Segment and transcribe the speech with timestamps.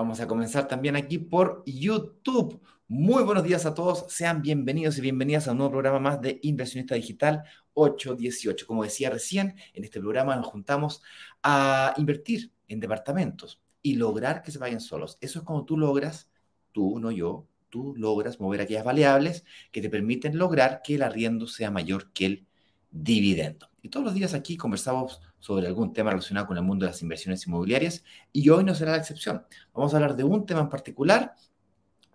[0.00, 2.60] Vamos a comenzar también aquí por YouTube.
[2.88, 4.06] Muy buenos días a todos.
[4.08, 7.44] Sean bienvenidos y bienvenidas a un nuevo programa más de Inversionista Digital
[7.80, 8.66] 818.
[8.66, 11.02] Como decía recién, en este programa nos juntamos
[11.42, 15.18] a invertir en departamentos y lograr que se vayan solos.
[15.20, 16.28] Eso es como tú logras,
[16.72, 21.46] tú, no yo, tú logras mover aquellas variables que te permiten lograr que el arriendo
[21.46, 22.46] sea mayor que el
[22.90, 23.70] dividendo.
[23.82, 27.02] Y todos los días aquí conversamos sobre algún tema relacionado con el mundo de las
[27.02, 29.44] inversiones inmobiliarias y hoy no será la excepción.
[29.72, 31.34] Vamos a hablar de un tema en particular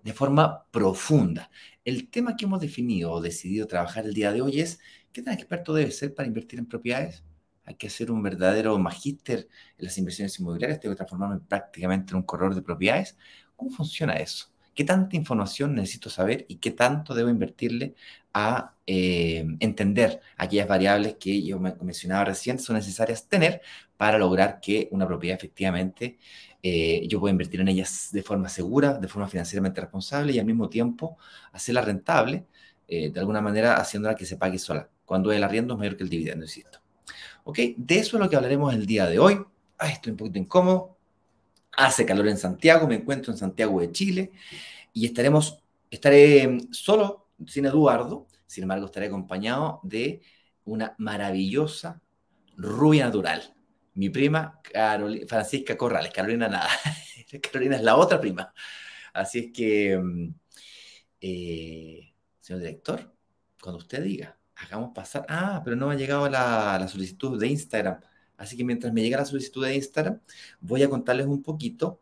[0.05, 1.49] de forma profunda.
[1.83, 4.79] El tema que hemos definido o decidido trabajar el día de hoy es
[5.11, 7.23] ¿qué tan experto debe ser para invertir en propiedades?
[7.65, 12.17] Hay que ser un verdadero magíster en las inversiones inmobiliarias, tengo que transformarme prácticamente en
[12.17, 13.17] un corredor de propiedades.
[13.55, 14.51] ¿Cómo funciona eso?
[14.75, 17.95] ¿Qué tanta información necesito saber y qué tanto debo invertirle
[18.31, 23.61] a eh, entender aquellas variables que yo mencionaba recién son necesarias tener
[23.97, 26.19] para lograr que una propiedad efectivamente
[26.67, 30.47] eh, yo pueda invertir en ellas de forma segura, de forma financieramente responsable y al
[30.47, 31.15] mismo tiempo
[31.51, 32.47] hacerla rentable,
[32.87, 36.01] eh, de alguna manera haciéndola que se pague sola, cuando el arriendo es mayor que
[36.01, 36.79] el dividendo, insisto.
[37.43, 37.59] ¿Ok?
[37.77, 39.45] De eso es lo que hablaremos el día de hoy.
[39.77, 40.97] Ay, estoy un poquito incómodo.
[41.77, 44.31] Hace calor en Santiago, me encuentro en Santiago de Chile
[44.91, 50.19] y estaremos, estaré solo sin Eduardo, sin embargo estaré acompañado de
[50.63, 52.01] una maravillosa
[52.57, 53.54] rubia natural.
[53.95, 54.61] Mi prima
[55.27, 56.69] Francisca Corrales, Carolina nada.
[57.41, 58.53] Carolina es la otra prima.
[59.13, 60.35] Así es que, mm,
[61.21, 63.13] eh, señor director,
[63.61, 65.25] cuando usted diga, hagamos pasar.
[65.29, 68.01] Ah, pero no me ha llegado la, la solicitud de Instagram.
[68.37, 70.21] Así que mientras me llega la solicitud de Instagram,
[70.59, 72.01] voy a contarles un poquito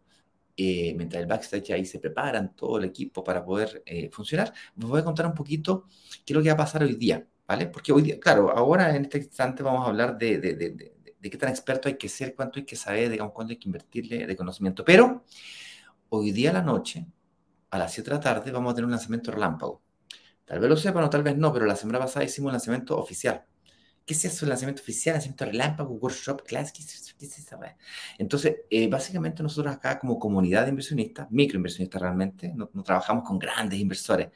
[0.56, 4.88] eh, mientras el backstage ahí se preparan todo el equipo para poder eh, funcionar, les
[4.88, 5.88] voy a contar un poquito
[6.23, 7.67] qué es lo que va a pasar hoy día, ¿vale?
[7.67, 10.38] Porque hoy día, claro, ahora en este instante vamos a hablar de,
[11.23, 13.69] de qué tan experto hay que ser, cuánto hay que saber, digamos, cuánto hay que
[13.69, 14.84] invertirle de conocimiento.
[14.84, 15.23] Pero
[16.09, 17.07] hoy día a la noche,
[17.69, 19.81] a las 7 de la tarde, vamos a tener un lanzamiento relámpago.
[20.44, 22.97] Tal vez lo sepan o tal vez no, pero la semana pasada hicimos un lanzamiento
[22.97, 23.45] oficial.
[24.06, 24.45] ¿Qué es eso?
[24.45, 27.57] Lanzamiento oficial, lanzamiento relámpago, workshop, class, ¿qué es, qué es esa?
[28.17, 33.79] Entonces, eh, básicamente nosotros acá como comunidad de inversionistas, microinversionistas realmente, no, trabajamos con grandes
[33.79, 34.28] inversores,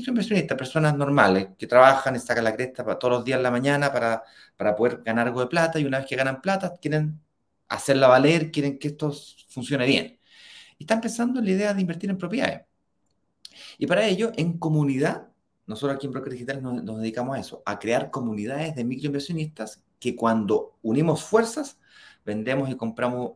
[0.00, 3.50] microinversionistas, personas normales que trabajan y sacan la cresta para todos los días en la
[3.50, 4.22] mañana para,
[4.56, 7.20] para poder ganar algo de plata y una vez que ganan plata quieren
[7.68, 9.12] hacerla valer, quieren que esto
[9.48, 10.18] funcione bien.
[10.78, 12.62] Y están pensando en la idea de invertir en propiedades.
[13.78, 15.28] Y para ello, en comunidad,
[15.66, 20.16] nosotros aquí en Broker Digital nos, dedicamos a eso, a crear comunidades de microinversionistas que
[20.16, 21.78] cuando unimos fuerzas,
[22.24, 23.32] vendemos y compramos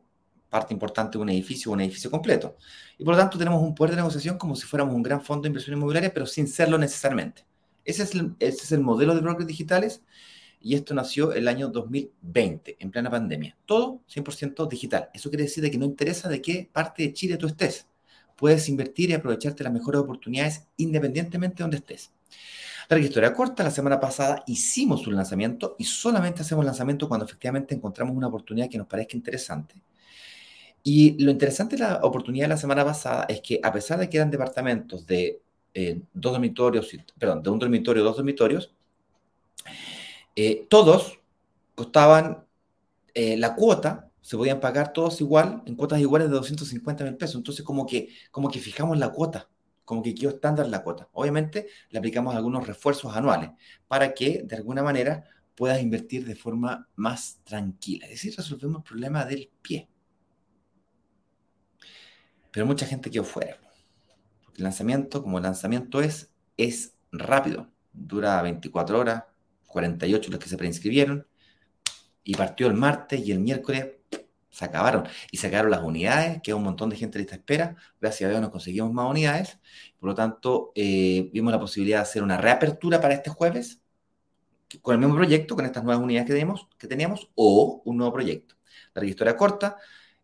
[0.55, 2.57] parte importante de un edificio o un edificio completo.
[2.97, 5.43] Y por lo tanto tenemos un poder de negociación como si fuéramos un gran fondo
[5.43, 7.45] de inversión inmobiliaria, pero sin serlo necesariamente.
[7.85, 10.03] Ese es el, ese es el modelo de brokers digitales
[10.61, 13.57] y esto nació el año 2020, en plena pandemia.
[13.67, 15.11] Todo 100% digital.
[15.13, 17.89] Eso quiere decir de que no interesa de qué parte de Chile tú estés.
[18.37, 22.13] Puedes invertir y aprovecharte las mejores oportunidades independientemente de donde estés.
[22.89, 27.75] La historia corta, la semana pasada hicimos un lanzamiento y solamente hacemos lanzamiento cuando efectivamente
[27.75, 29.75] encontramos una oportunidad que nos parezca interesante.
[30.85, 34.09] Y lo interesante de la oportunidad de la semana pasada es que a pesar de
[34.09, 35.41] que eran departamentos de
[35.75, 38.73] eh, dos dormitorios, perdón, de un dormitorio, dos dormitorios,
[40.37, 41.19] eh, todos
[41.75, 42.45] costaban
[43.15, 47.37] eh, la cuota, se podían pagar todos igual, en cuotas iguales de 250 mil pesos.
[47.37, 49.49] Entonces, como que, como que fijamos la cuota
[49.85, 51.09] como que quedó estándar la cuota.
[51.13, 53.51] Obviamente le aplicamos algunos refuerzos anuales
[53.87, 55.25] para que de alguna manera
[55.55, 58.07] puedas invertir de forma más tranquila.
[58.07, 59.89] Es decir, resolvemos el problema del pie.
[62.55, 63.59] Pero mucha gente quedó fuera.
[64.45, 67.69] Porque el lanzamiento, como el lanzamiento es, es rápido.
[67.93, 69.25] Dura 24 horas,
[69.67, 71.27] 48 los que se preinscribieron.
[72.23, 73.89] Y partió el martes y el miércoles
[74.51, 75.09] se acabaron.
[75.33, 77.75] Y se acabaron las unidades, quedó un montón de gente lista espera.
[78.01, 79.59] Gracias a Dios nos conseguimos más unidades.
[79.99, 83.81] Por lo tanto, eh, vimos la posibilidad de hacer una reapertura para este jueves
[84.81, 88.13] con el mismo proyecto, con estas nuevas unidades que, tenemos, que teníamos, o un nuevo
[88.13, 88.55] proyecto.
[88.95, 89.77] La historia corta.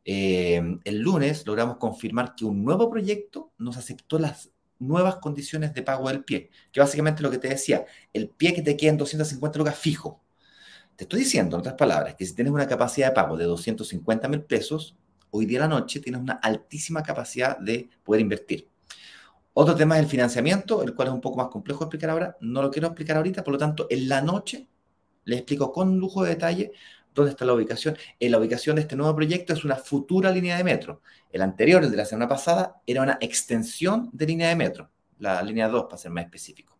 [0.04, 5.82] Eh, el lunes logramos confirmar que un nuevo proyecto nos aceptó las nuevas condiciones de
[5.82, 8.96] pago del pie, que básicamente lo que te decía, el pie que te queda en
[8.96, 10.22] 250 lucas fijo,
[10.96, 14.28] te estoy diciendo, en otras palabras, que si tienes una capacidad de pago de 250
[14.28, 14.96] mil pesos,
[15.30, 18.68] hoy día la noche tienes una altísima capacidad de poder invertir.
[19.54, 22.36] Otro tema es el financiamiento, el cual es un poco más complejo de explicar ahora.
[22.40, 24.68] No lo quiero explicar ahorita, por lo tanto, en la noche
[25.24, 26.72] Les explico con lujo de detalle
[27.14, 27.96] dónde está la ubicación.
[28.18, 31.02] En la ubicación de este nuevo proyecto es una futura línea de metro.
[31.30, 35.42] El anterior, el de la semana pasada, era una extensión de línea de metro, la
[35.42, 36.78] línea 2 para ser más específico.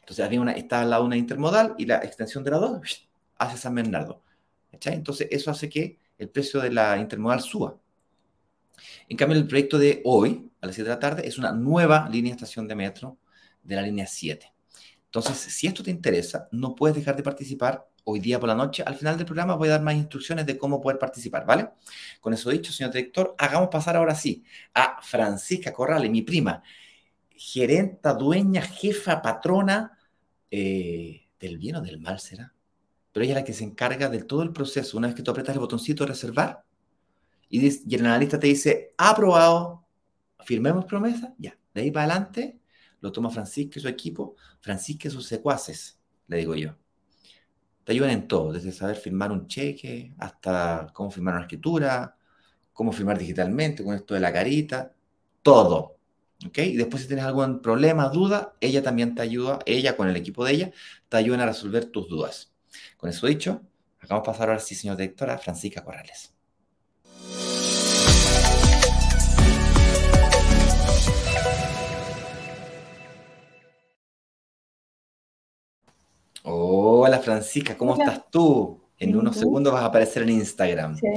[0.00, 3.08] Entonces había una, estaba al lado una intermodal y la extensión de la 2
[3.38, 4.22] hacia San Bernardo.
[4.70, 7.76] Entonces eso hace que el precio de la intermodal suba.
[9.08, 12.08] En cambio, el proyecto de hoy, a las 7 de la tarde, es una nueva
[12.08, 13.18] línea de estación de metro
[13.62, 14.52] de la línea 7.
[15.06, 18.82] Entonces, si esto te interesa, no puedes dejar de participar hoy día por la noche.
[18.86, 21.70] Al final del programa voy a dar más instrucciones de cómo poder participar, ¿vale?
[22.20, 24.44] Con eso dicho, señor director, hagamos pasar ahora sí
[24.74, 26.62] a Francisca Corrales, mi prima,
[27.30, 29.98] gerenta, dueña, jefa, patrona
[30.50, 32.54] eh, del bien o del mal, ¿será?
[33.12, 34.96] Pero ella es la que se encarga de todo el proceso.
[34.96, 36.64] Una vez que tú apretas el botoncito de reservar
[37.48, 39.84] y, y el analista te dice, aprobado,
[40.44, 41.58] firmemos promesa, ya.
[41.74, 42.60] De ahí para adelante
[43.00, 46.76] lo toma Francisca y su equipo, Francisca y sus secuaces, le digo yo
[47.86, 52.16] te ayudan en todo, desde saber firmar un cheque hasta cómo firmar una escritura,
[52.72, 54.92] cómo firmar digitalmente con esto de la carita,
[55.40, 55.96] todo.
[56.44, 56.58] ¿Ok?
[56.58, 60.44] Y después si tienes algún problema, duda, ella también te ayuda, ella con el equipo
[60.44, 60.72] de ella,
[61.08, 62.52] te ayudan a resolver tus dudas.
[62.96, 63.62] Con eso dicho,
[64.08, 66.35] vamos a pasar ahora sí, señor directora, Francisca Corrales.
[76.48, 78.80] Hola Francisca, ¿cómo estás tú?
[78.98, 80.94] En unos segundos vas a aparecer en Instagram.
[80.94, 81.08] Sí,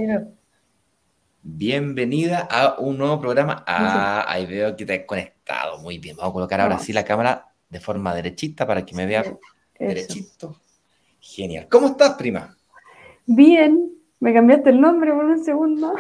[1.43, 3.63] Bienvenida a un nuevo programa.
[3.67, 5.77] Ah, ahí veo que te has conectado.
[5.77, 6.17] Muy bien.
[6.17, 9.31] Vamos a colocar ahora sí la cámara de forma derechita para que me veas
[9.77, 10.59] derechito.
[11.19, 11.67] Genial.
[11.69, 12.57] ¿Cómo estás, prima?
[13.27, 13.87] Bien.
[14.19, 15.93] Me cambiaste el nombre por un segundo.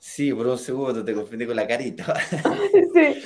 [0.00, 2.14] Sí, por un segundo te confundí con la carita.
[2.96, 3.22] Sí.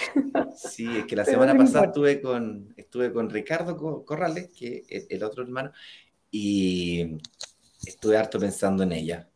[0.57, 5.23] Sí, es que la semana pasada estuve con, estuve con Ricardo Corrales, que es el
[5.23, 5.71] otro hermano,
[6.31, 7.19] y
[7.87, 9.29] estuve harto pensando en ella.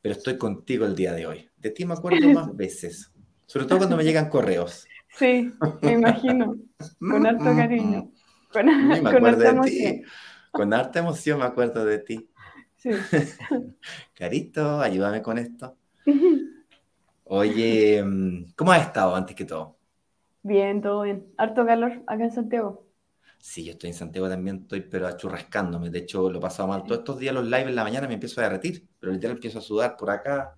[0.00, 1.50] Pero estoy contigo el día de hoy.
[1.58, 3.12] De ti me acuerdo más veces,
[3.46, 4.86] sobre todo cuando me llegan correos.
[5.18, 5.52] Sí,
[5.82, 6.56] me imagino.
[6.98, 8.10] Con harto cariño.
[8.50, 9.94] Con, me acuerdo de emoción.
[9.94, 10.02] ti.
[10.50, 12.30] Con harta emoción me acuerdo de ti.
[12.76, 12.90] Sí.
[14.14, 15.76] Carito, ayúdame con esto.
[17.24, 19.78] Oye, mm, ¿cómo has estado antes que todo?
[20.42, 21.26] Bien, todo bien.
[21.38, 22.86] Harto calor acá en Santiago.
[23.38, 25.90] Sí, yo estoy en Santiago también, estoy pero achurrascándome.
[25.90, 26.84] De hecho, lo he pasado mal.
[26.84, 29.58] Todos estos días los live en la mañana me empiezo a derretir, pero literal empiezo
[29.58, 30.56] a sudar por acá.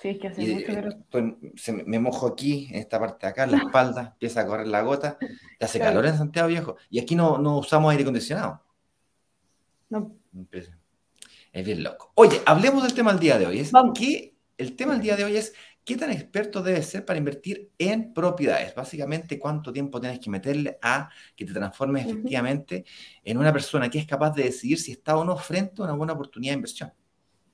[0.00, 1.86] Sí, es que hace mucho calor.
[1.86, 4.82] me mojo aquí, en esta parte de acá, en la espalda, empieza a correr la
[4.82, 5.18] gota.
[5.60, 6.76] Y hace calor en Santiago, viejo.
[6.90, 8.62] Y aquí no, no usamos aire acondicionado.
[9.90, 10.16] No.
[11.52, 12.12] Es bien loco.
[12.14, 13.58] Oye, hablemos del tema del día de hoy.
[13.60, 14.31] Es que
[14.62, 15.52] el tema del día de hoy es
[15.84, 18.74] qué tan experto debes ser para invertir en propiedades.
[18.74, 22.84] Básicamente, cuánto tiempo tienes que meterle a que te transformes efectivamente
[23.24, 25.94] en una persona que es capaz de decidir si está o no frente a una
[25.94, 26.92] buena oportunidad de inversión.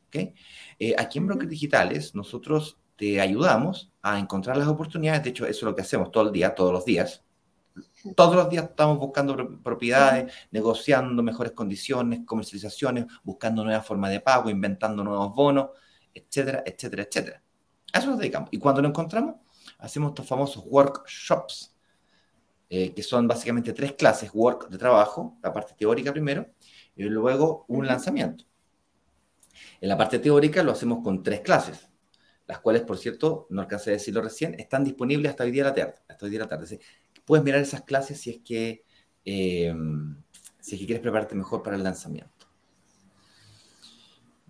[0.08, 0.34] ¿Okay?
[0.78, 5.22] Eh, aquí en Brokers Digitales, nosotros te ayudamos a encontrar las oportunidades.
[5.22, 7.24] De hecho, eso es lo que hacemos todo el día, todos los días.
[8.16, 14.50] Todos los días estamos buscando propiedades, negociando mejores condiciones, comercializaciones, buscando nuevas formas de pago,
[14.50, 15.68] inventando nuevos bonos
[16.26, 17.42] etcétera, etcétera, etcétera.
[17.92, 18.48] A eso nos dedicamos.
[18.52, 19.36] Y cuando lo encontramos,
[19.78, 21.74] hacemos estos famosos workshops,
[22.70, 26.46] eh, que son básicamente tres clases, work de trabajo, la parte teórica primero,
[26.94, 28.44] y luego un lanzamiento.
[29.80, 31.88] En la parte teórica lo hacemos con tres clases,
[32.46, 35.70] las cuales, por cierto, no alcancé a decirlo recién, están disponibles hasta hoy día de
[35.70, 35.94] la tarde.
[36.08, 36.80] Hasta hoy día de la tarde.
[37.24, 38.84] Puedes mirar esas clases si es que,
[39.24, 39.74] eh,
[40.60, 42.37] si es que quieres prepararte mejor para el lanzamiento.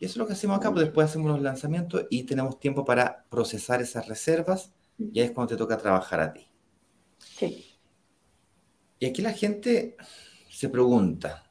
[0.00, 2.84] Y eso es lo que hacemos acá, pues después hacemos los lanzamientos y tenemos tiempo
[2.84, 6.46] para procesar esas reservas y ahí es cuando te toca trabajar a ti.
[7.18, 7.64] Sí.
[9.00, 9.96] Y aquí la gente
[10.50, 11.50] se pregunta,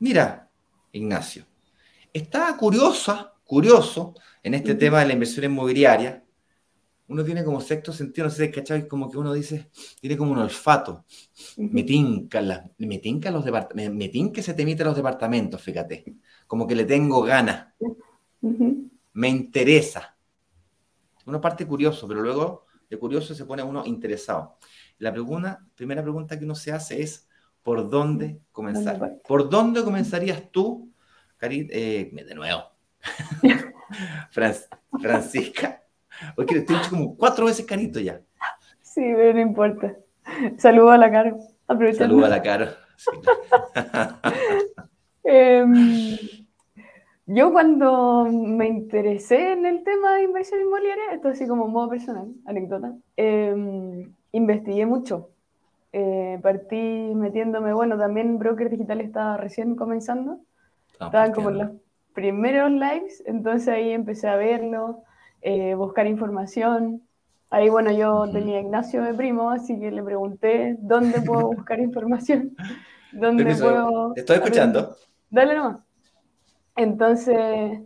[0.00, 0.50] mira,
[0.92, 1.46] Ignacio,
[2.12, 6.24] estaba curiosa, curioso en este tema de la inversión inmobiliaria.
[7.08, 8.88] Uno tiene como sexto sentido, no sé ¿cachai?
[8.88, 9.70] Como que uno dice,
[10.00, 11.04] tiene como un olfato.
[11.58, 12.40] Me tinca,
[12.78, 16.04] me tinca los departamentos, me, tinca se te emite los departamentos, fíjate
[16.52, 17.68] como que le tengo ganas,
[19.14, 20.14] me interesa.
[21.24, 24.58] Una parte curioso, pero luego de curioso se pone uno interesado.
[24.98, 27.26] La pregunta, primera pregunta que uno se hace es,
[27.62, 29.22] ¿por dónde comenzar?
[29.26, 30.92] ¿Por dónde comenzarías tú,
[31.38, 32.64] Cari, eh, de nuevo,
[35.00, 35.82] Francisca?
[36.36, 38.20] Porque te he dicho como cuatro veces carito ya.
[38.82, 39.96] Sí, pero no importa.
[40.58, 41.34] Saludo a la cara.
[41.96, 42.76] Saludo a la cara.
[45.24, 46.18] Em,
[47.34, 52.28] yo cuando me interesé en el tema de inversión inmobiliaria, esto así como modo personal,
[52.46, 55.28] anécdota, em, investigué mucho.
[55.92, 56.76] eh, partí
[57.14, 60.40] metiéndome, bueno, también Broker Digital estaba recién comenzando,
[61.04, 61.70] estaban como en los
[62.14, 65.04] primeros lives, entonces ahí empecé a verlo,
[65.42, 67.02] eh, buscar información.
[67.50, 72.56] Ahí, bueno, yo tenía Ignacio de primo, así que le pregunté dónde puedo buscar información,
[73.12, 74.14] dónde puedo...
[74.14, 74.96] Te estoy escuchando.
[75.30, 75.91] Dale nomás.
[76.76, 77.80] Entonces,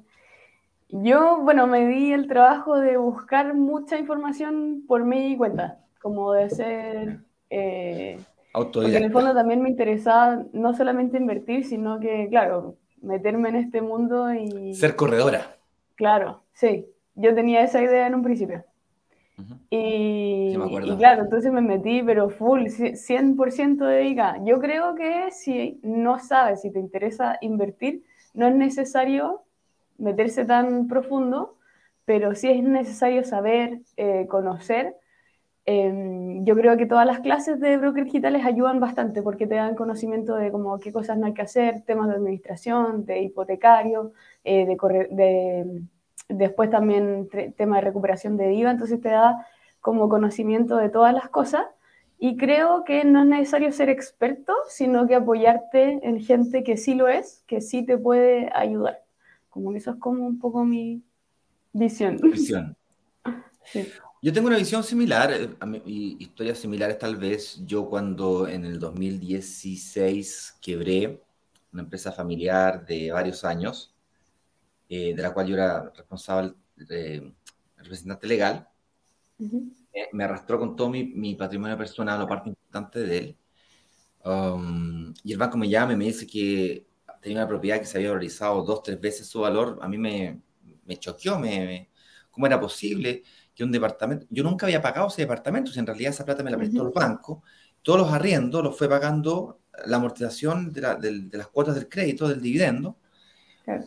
[0.89, 6.51] yo, bueno, me di el trabajo de buscar mucha información por mi cuenta, como de
[6.51, 7.19] ser...
[7.51, 8.19] Eh,
[8.53, 13.57] porque en el fondo también me interesaba no solamente invertir, sino que, claro, meterme en
[13.57, 14.75] este mundo y...
[14.75, 15.57] Ser corredora.
[15.95, 16.87] Claro, sí.
[17.17, 18.65] Yo tenía esa idea en un principio.
[19.69, 24.43] y, y, claro, entonces me metí, pero full, 100% dedicada.
[24.45, 28.05] Yo creo que si no sabes, si te interesa invertir,
[28.37, 29.43] no es necesario
[29.99, 31.57] meterse tan profundo,
[32.05, 34.97] pero sí es necesario saber, eh, conocer.
[35.65, 39.75] Em, yo creo que todas las clases de broker digitales ayudan bastante porque te dan
[39.75, 44.13] conocimiento de cómo, qué cosas no hay que hacer, temas de administración, de hipotecario,
[44.45, 44.77] eh, de,
[45.11, 45.83] de,
[46.29, 49.47] después también tema de recuperación de IVA, entonces te da
[49.81, 51.67] como conocimiento de todas las cosas.
[52.19, 56.95] Y creo que no es necesario ser experto, sino que apoyarte en gente que sí
[56.95, 59.03] lo es, que sí te puede ayudar.
[59.51, 61.03] Como eso es como un poco mi
[61.73, 62.17] visión.
[62.23, 62.77] Visión.
[64.23, 67.61] Yo tengo una visión similar, eh, y historias similares tal vez.
[67.65, 71.23] Yo cuando en el 2016 quebré
[71.73, 73.95] una empresa familiar de varios años,
[74.89, 77.33] eh, de la cual yo era responsable, de,
[77.77, 78.69] representante legal,
[79.39, 79.47] eh,
[80.13, 83.39] me arrastró con todo mi, mi, patrimonio personal, la parte importante de él.
[84.25, 86.87] Um, y el banco me llama y me dice que
[87.21, 90.41] tenía una propiedad que se había valorizado dos, tres veces su valor, a mí me,
[90.85, 91.91] me choqueó, me,
[92.31, 93.23] ¿cómo era posible
[93.55, 96.51] que un departamento, yo nunca había pagado ese departamento, si en realidad esa plata me
[96.51, 97.43] la prestó el banco,
[97.83, 100.81] todos los arriendos los fue pagando la amortización de,
[101.31, 102.99] de, las cuotas del crédito, del dividendo.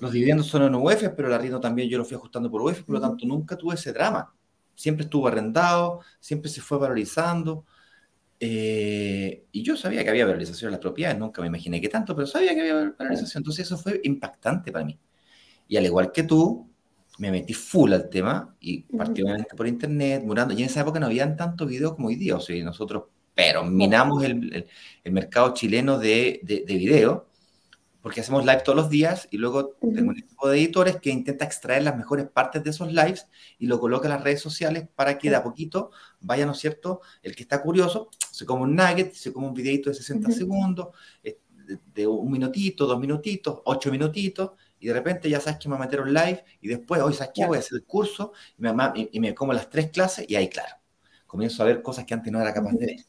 [0.01, 2.83] Los dividendos son en UEF, pero el arriendo también yo lo fui ajustando por UEF,
[2.83, 4.33] por lo tanto nunca tuve ese drama.
[4.79, 7.65] Siempre estuvo arrendado, siempre se fue valorizando.
[8.39, 12.15] Eh, y yo sabía que había valorización en las propiedades, nunca me imaginé que tanto,
[12.15, 13.41] pero sabía que había valorización.
[13.41, 14.97] Entonces eso fue impactante para mí.
[15.67, 16.69] Y al igual que tú,
[17.17, 20.53] me metí full al tema y particularmente por internet, murando.
[20.53, 22.37] Y en esa época no habían tantos videos como hoy día.
[22.37, 23.03] O sea, nosotros,
[23.35, 24.65] pero minamos el,
[25.03, 27.28] el, mercado chileno de, de, de video
[28.09, 31.45] porque hacemos live todos los días y luego tengo un equipo de editores que intenta
[31.45, 33.27] extraer las mejores partes de esos lives
[33.59, 36.57] y lo coloca en las redes sociales para que de a poquito vaya, ¿no es
[36.57, 37.01] cierto?
[37.21, 40.87] El que está curioso se come un nugget, se come un videito de 60 segundos,
[41.23, 41.37] eh,
[41.93, 45.83] de un minutito, dos minutitos, ocho minutitos, y de repente ya sabes que me va
[45.83, 48.63] a meter un live y después, hoy sabes que voy a hacer el curso y
[48.63, 48.73] me,
[49.11, 50.73] y me como las tres clases y ahí, claro,
[51.27, 53.05] comienzo a ver cosas que antes no era capaz de ver.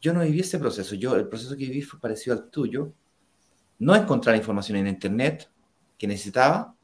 [0.00, 2.94] Yo no viví ese proceso, yo el proceso que viví fue parecido al tuyo,
[3.80, 5.50] no encontrar información en Internet
[5.98, 6.74] que necesitaba,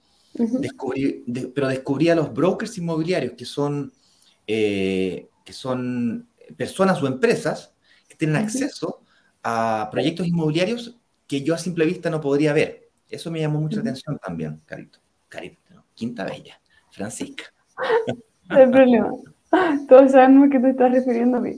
[1.54, 3.92] pero descubría los brokers inmobiliarios, que son,
[4.46, 7.74] eh, que son personas o empresas
[8.08, 9.02] que tienen acceso
[9.42, 12.88] a proyectos inmobiliarios que yo a simple vista no podría ver.
[13.08, 14.98] Eso me llamó mucha atención también, Carito.
[15.28, 16.60] Carito, Quinta Bella,
[16.90, 17.44] Francisca.
[18.48, 19.10] No hay problema.
[19.88, 21.56] Todos sabemos que te estás refiriendo a mí.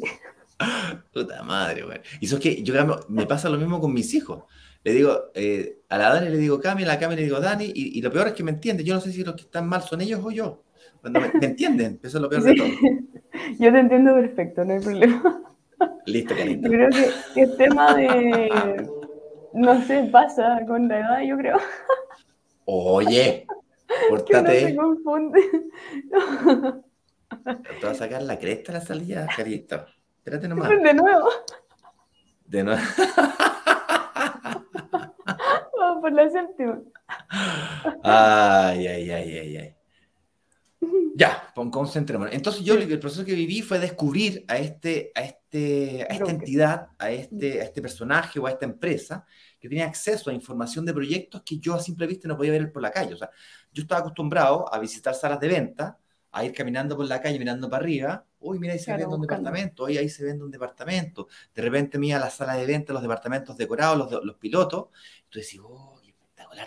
[1.12, 2.00] Puta madre, güey.
[2.20, 2.74] Y eso es que yo
[3.08, 4.44] me pasa lo mismo con mis hijos
[4.84, 7.70] le digo, eh, a la Dani le digo Cami, a la Cami le digo Dani,
[7.74, 8.86] y, lo peor es que me entienden.
[8.86, 10.62] Yo no sé si los que están mal son ellos o yo.
[11.00, 12.66] Cuando me, entienden, eso es lo peor de todo.
[13.58, 15.42] Yo te entiendo perfecto, no hay problema.
[16.06, 16.68] Listo, Carita.
[16.68, 16.88] Creo
[17.34, 18.88] que el tema de,
[19.52, 21.58] no sé, pasa con la edad, yo creo.
[22.64, 23.46] Oye,
[24.08, 24.66] pórtate.
[24.66, 25.40] Que no se confunde.
[27.80, 29.86] Te vas a sacar la cresta a la salida, Carita.
[30.18, 30.68] Espérate nomás.
[30.68, 31.28] De nuevo.
[32.46, 32.82] De nuevo.
[36.08, 36.80] Por la séptima.
[38.02, 39.74] Ay, ay, ay, ay, ay.
[41.14, 42.32] Ya, concentrémonos.
[42.32, 46.88] Entonces yo el proceso que viví fue descubrir a, este, a, este, a esta entidad,
[46.98, 49.26] a este, a este personaje o a esta empresa
[49.60, 52.72] que tenía acceso a información de proyectos que yo a simple vista no podía ver
[52.72, 53.12] por la calle.
[53.12, 53.30] O sea,
[53.70, 55.98] yo estaba acostumbrado a visitar salas de venta,
[56.30, 59.20] a ir caminando por la calle mirando para arriba uy, mira, ahí se vende un
[59.20, 61.28] departamento, hoy ahí se vende un departamento.
[61.54, 64.88] De repente mira la sala de venta, los departamentos decorados, los, los pilotos.
[65.26, 65.97] Y tú decís, oh,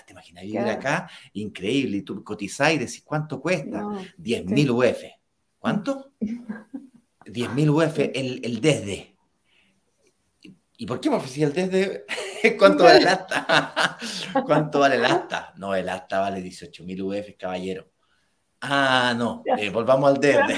[0.06, 1.98] te imaginas vivir acá, increíble.
[1.98, 3.84] Y tú cotizás y decís, ¿cuánto cuesta?
[4.18, 5.04] 10.000 UF.
[5.60, 6.14] ¿Cuánto?
[7.26, 9.16] 10.000 UF el, el desde.
[10.78, 12.06] ¿Y por qué me ofrecí el desde?
[12.58, 13.98] ¿Cuánto vale el asta?
[14.46, 15.54] ¿Cuánto vale el asta?
[15.58, 17.92] No, el asta vale 18.000 UF, caballero.
[18.62, 20.56] Ah, no, eh, volvamos al DERDE.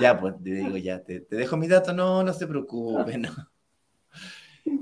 [0.00, 3.30] ya, pues te digo, ya, te, dejo mis datos, no, no se preocupe, no.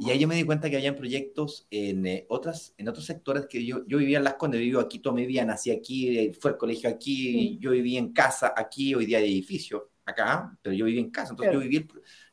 [0.00, 3.46] Y ahí yo me di cuenta que habían proyectos en, eh, otras, en otros sectores
[3.46, 6.32] que yo, yo vivía en Las Condes, vivo aquí toda mi vida, nací aquí, eh,
[6.32, 10.74] fue al colegio aquí, yo viví en casa aquí, hoy día hay edificio acá, pero
[10.74, 11.86] yo viví en casa, entonces yo viví,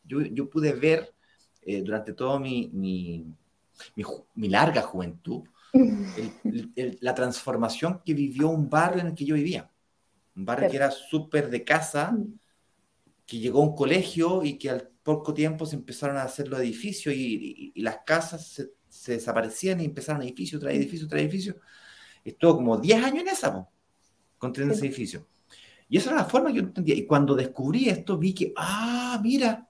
[0.03, 1.13] yo, yo pude ver
[1.61, 3.25] eh, durante toda mi, mi,
[4.35, 5.43] mi, larga juventud
[7.01, 9.69] la transformación que vivió un barrio en el que yo vivía.
[10.35, 12.39] Un barrio que era súper de casa, mm.
[13.25, 16.59] que llegó a un colegio y que al poco tiempo se empezaron a hacer los
[16.59, 21.55] edificios y, las casas se, desaparecían y empezaron edificio tras edificio tras edificio.
[22.23, 23.67] Estuvo como 10 años en esa,
[24.37, 25.27] construyendo ese edificio.
[25.89, 26.95] Y esa era la forma que yo entendía.
[26.95, 29.67] Y cuando descubrí esto, vi que, ah, mira,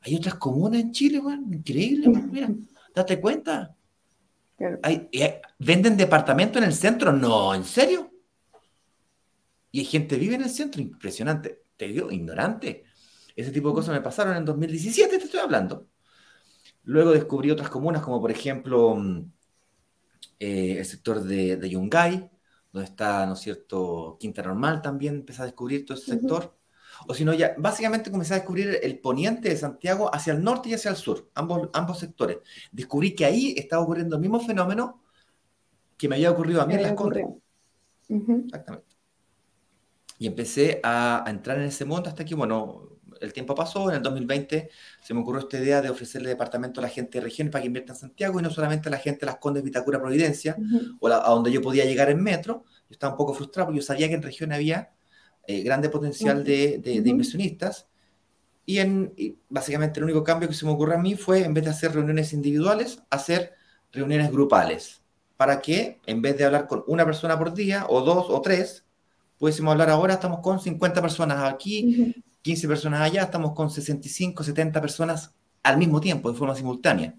[0.00, 2.52] hay otras comunas en Chile, man, increíble, mira,
[2.94, 3.76] date cuenta.
[5.58, 7.12] ¿Venden departamento en el centro?
[7.12, 8.12] No, ¿en serio?
[9.70, 11.62] Y hay gente vive en el centro, impresionante.
[11.76, 12.84] Te digo, ignorante.
[13.36, 15.88] Ese tipo de cosas me pasaron en 2017, te estoy hablando.
[16.84, 19.32] Luego descubrí otras comunas, como por ejemplo mm,
[20.40, 22.28] eh, el sector de, de, Yungay,
[22.72, 26.56] donde está, ¿no es cierto?, Quinta Normal también, empecé a descubrir todo ese sector.
[27.06, 30.68] O si no, ya básicamente comencé a descubrir el poniente de Santiago hacia el norte
[30.68, 32.38] y hacia el sur, ambos, ambos sectores.
[32.70, 35.02] Descubrí que ahí estaba ocurriendo el mismo fenómeno
[35.96, 37.26] que me había ocurrido a mí en Las Condes.
[38.08, 38.86] Exactamente.
[40.18, 43.96] Y empecé a, a, entrar en ese mundo hasta que, bueno, el tiempo pasó, en
[43.96, 44.68] el 2020
[45.00, 47.68] se me ocurrió esta idea de ofrecerle departamento a la gente de región para que
[47.68, 50.56] invierta en Santiago y no solamente a la gente de las Condes, Vitacura, Providencia,
[51.00, 52.64] o a donde yo podía llegar en metro.
[52.88, 54.90] Yo estaba un poco frustrado porque yo sabía que en región había
[55.46, 57.88] eh, grande potencial de, de, inversionistas.
[58.66, 59.14] Y, en,
[59.48, 61.94] básicamente el único cambio que se me ocurrió a mí fue, en vez de hacer
[61.94, 63.54] reuniones individuales, hacer
[63.92, 65.02] reuniones grupales.
[65.36, 68.84] Para que, en vez de hablar con una persona por día, o dos o tres,
[69.38, 74.80] pudiésemos hablar ahora, estamos con 50 personas aquí, 15 personas allá, estamos con 65, 70
[74.80, 77.16] personas al mismo tiempo, de forma simultánea.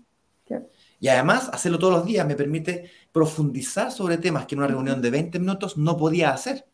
[1.00, 5.02] Y además, hacerlo todos los días me permite profundizar sobre temas que en una reunión
[5.02, 6.66] de 20 minutos no podía hacer.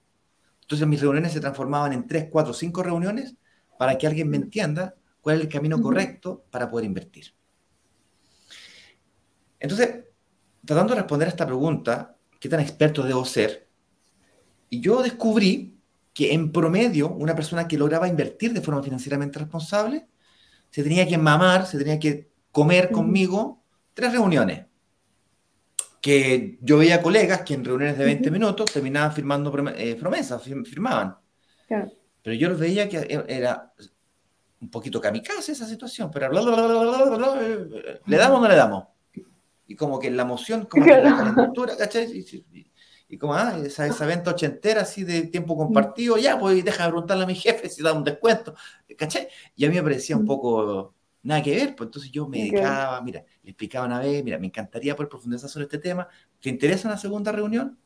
[0.61, 3.35] Entonces mis reuniones se transformaban en 3, 4, 5 reuniones
[3.79, 7.33] para que alguien me entienda cuál es el camino correcto para poder invertir.
[9.59, 10.05] Entonces,
[10.63, 13.67] tratando de responder a esta pregunta, ¿qué tan experto debo ser?
[14.69, 15.78] Y yo descubrí
[16.19, 20.05] que en promedio una persona que lograba invertir de forma financieramente responsable
[20.69, 24.65] se tenía que mamar, se tenía que comer conmigo tres reuniones.
[26.01, 31.15] Que yo veía colegas que en reuniones de 20 minutos terminaban firmando eh, promesas, firmaban.
[31.69, 33.71] Pero yo los veía que era
[34.59, 36.41] un poquito kamikaze esa situación, pero ¿le
[38.17, 38.87] damos o no le damos?
[39.67, 42.11] Y como que la emoción, como que la calentura, ¿cachai?
[42.11, 42.68] Y
[43.17, 47.23] como, ah, esa, esa venta ochentera así de tiempo compartido, ya, pues deja de preguntarle
[47.23, 48.53] a mi jefe si da un descuento,
[48.97, 49.27] ¿cachai?
[49.55, 50.93] Y a mí me parecía un poco
[51.23, 54.47] nada que ver, pues entonces yo me dedicaba, mira, le explicaba una vez, mira, me
[54.47, 56.07] encantaría poder profundizar sobre este tema,
[56.39, 57.77] ¿te interesa una segunda reunión?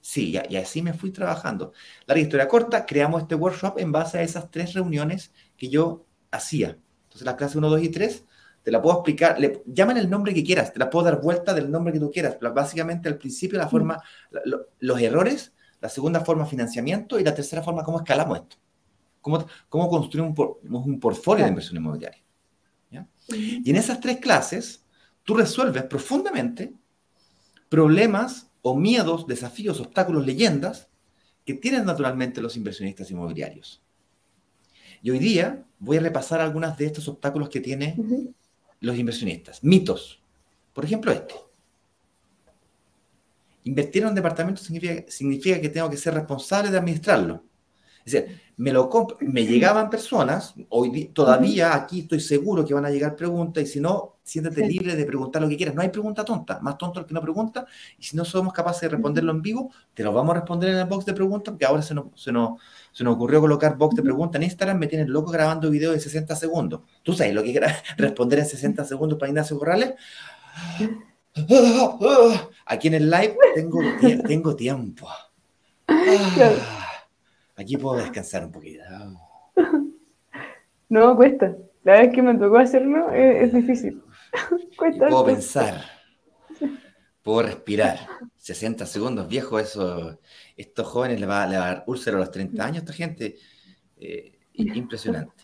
[0.00, 1.72] Sí, y así me fui trabajando.
[2.06, 6.78] La historia corta, creamos este workshop en base a esas tres reuniones que yo hacía.
[7.04, 8.24] Entonces, las clases 1, 2 y 3
[8.64, 11.52] te la puedo explicar, le, llaman el nombre que quieras, te la puedo dar vuelta
[11.52, 14.02] del nombre que tú quieras, pero básicamente al principio la forma,
[14.80, 18.56] los errores, la segunda forma financiamiento y la tercera forma cómo escalamos esto,
[19.20, 22.22] cómo, cómo construimos un, un, portfolio de inversión inmobiliaria.
[23.28, 24.84] Y en esas tres clases,
[25.24, 26.74] tú resuelves profundamente
[27.68, 30.88] problemas o miedos, desafíos, obstáculos, leyendas
[31.44, 33.82] que tienen naturalmente los inversionistas inmobiliarios.
[35.02, 37.94] Y hoy día voy a repasar algunas de estos obstáculos que tiene
[38.84, 39.62] los inversionistas.
[39.62, 40.22] Mitos.
[40.72, 41.34] Por ejemplo, este.
[43.64, 47.42] Invertir en un departamento significa, que tengo que ser responsable de administrarlo.
[48.04, 52.90] Es decir, me, lo me llegaban personas, hoy todavía aquí estoy seguro que van a
[52.90, 55.74] llegar preguntas y si no, siéntete libre de preguntar lo que quieras.
[55.74, 57.66] No hay pregunta tonta, más tonto el que no pregunta
[57.98, 60.76] y si no somos capaces de responderlo en vivo, te lo vamos a responder en
[60.76, 62.60] el box de preguntas porque ahora se nos, se nos,
[62.94, 66.00] se nos ocurrió colocar box de preguntas en Instagram, me tienen loco grabando videos de
[66.00, 66.82] 60 segundos.
[67.02, 67.60] ¿Tú sabes lo que es
[67.96, 69.94] responder en 60 segundos para Ignacio Corrales?
[72.66, 73.80] Aquí en el live tengo,
[74.28, 75.08] tengo tiempo.
[77.56, 78.84] Aquí puedo descansar un poquito.
[80.88, 81.56] No, cuesta.
[81.82, 84.00] La vez que me tocó hacerlo es, difícil.
[84.76, 85.08] cuesta.
[85.08, 85.82] puedo pensar.
[87.24, 88.06] Puedo respirar.
[88.36, 90.20] 60 segundos, viejo, eso
[90.56, 93.36] estos jóvenes le va, a dar úlcero a los 30 años, esta gente.
[93.96, 95.42] Eh, impresionante.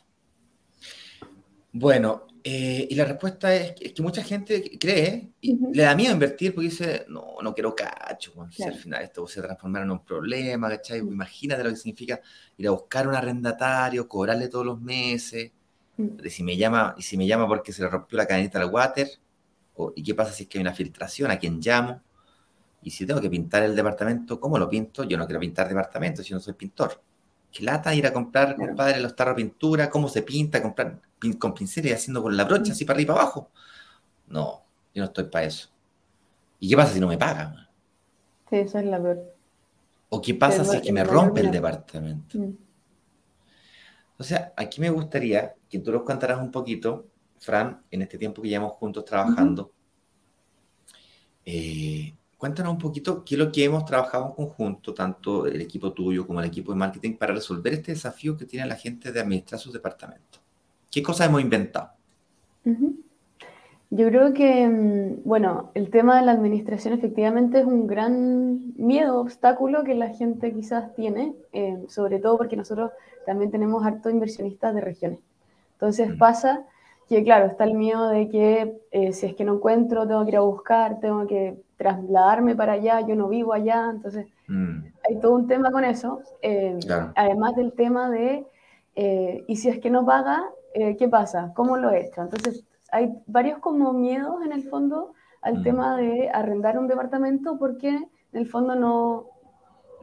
[1.72, 6.54] Bueno, Eh, y la respuesta es que, mucha gente cree y le da miedo invertir
[6.54, 10.70] porque dice, no, no quiero cacho, si al final esto se transformar en un problema,
[10.70, 11.00] ¿cachai?
[11.00, 12.20] Imagínate lo que significa
[12.56, 15.52] ir a buscar un arrendatario, cobrarle todos los meses,
[15.98, 18.70] y si me llama, y si me llama porque se le rompió la cadenita del
[18.70, 19.08] water,
[19.94, 21.30] ¿y qué pasa si es que hay una filtración?
[21.30, 22.00] ¿A quién llamo?
[22.83, 25.04] Y si tengo que pintar el departamento, ¿cómo lo pinto?
[25.04, 27.02] Yo no quiero pintar departamentos, yo no soy pintor.
[27.52, 29.90] ¿Qué lata ir a comprar, compadre, los tarros de pintura?
[29.90, 30.62] ¿Cómo se pinta?
[30.62, 31.00] Comprar
[31.38, 33.50] con pinceles y haciendo con la brocha así para arriba y para abajo.
[34.28, 34.62] No,
[34.94, 35.68] yo no estoy para eso.
[36.59, 37.68] ¿Y qué pasa si no me pagan?
[38.48, 39.35] Sí, eso es la peor.
[40.09, 42.38] ¿O qué pasa si es que me rompe el departamento?
[42.38, 42.56] Mm.
[44.18, 47.06] O sea, aquí me gustaría que tú nos contaras un poquito,
[47.40, 49.72] Fran, en este tiempo que llevamos juntos trabajando,
[51.44, 55.92] eh, cuéntanos un poquito qué es lo que hemos trabajado en conjunto, tanto el equipo
[55.92, 59.20] tuyo como el equipo de marketing, para resolver este desafío que tiene la gente de
[59.20, 60.40] administrar sus departamentos.
[60.90, 61.90] ¿Qué cosas hemos inventado?
[63.92, 69.18] Yo creo que, mm, bueno, el tema de la administración efectivamente es un gran miedo,
[69.20, 72.92] obstáculo que la gente quizás tiene, eh, sobre todo porque nosotros
[73.24, 75.20] también tenemos harto inversionistas de regiones.
[75.72, 76.18] Entonces mm.
[76.18, 76.66] pasa
[77.11, 80.31] que, claro, está el miedo de que eh, si es que no encuentro, tengo que
[80.31, 84.85] ir a buscar, tengo que trasladarme para allá, yo no vivo allá, entonces mm.
[85.09, 86.79] hay todo un tema con eso, eh,
[87.16, 88.46] además del tema de,
[88.94, 90.40] y si es que no paga,
[90.73, 91.53] eh, ¿qué pasa?
[91.57, 92.23] ¿Cómo lo he hecho?
[92.23, 95.62] Entonces, hay varios como miedos en el fondo al mm.
[95.64, 99.27] tema de arrendar un departamento porque en el fondo no,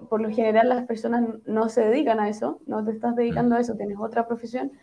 [0.10, 3.62] por lo general las personas no se dedican a eso, no te estás dedicando a
[3.62, 4.74] eso, tienes otra profesión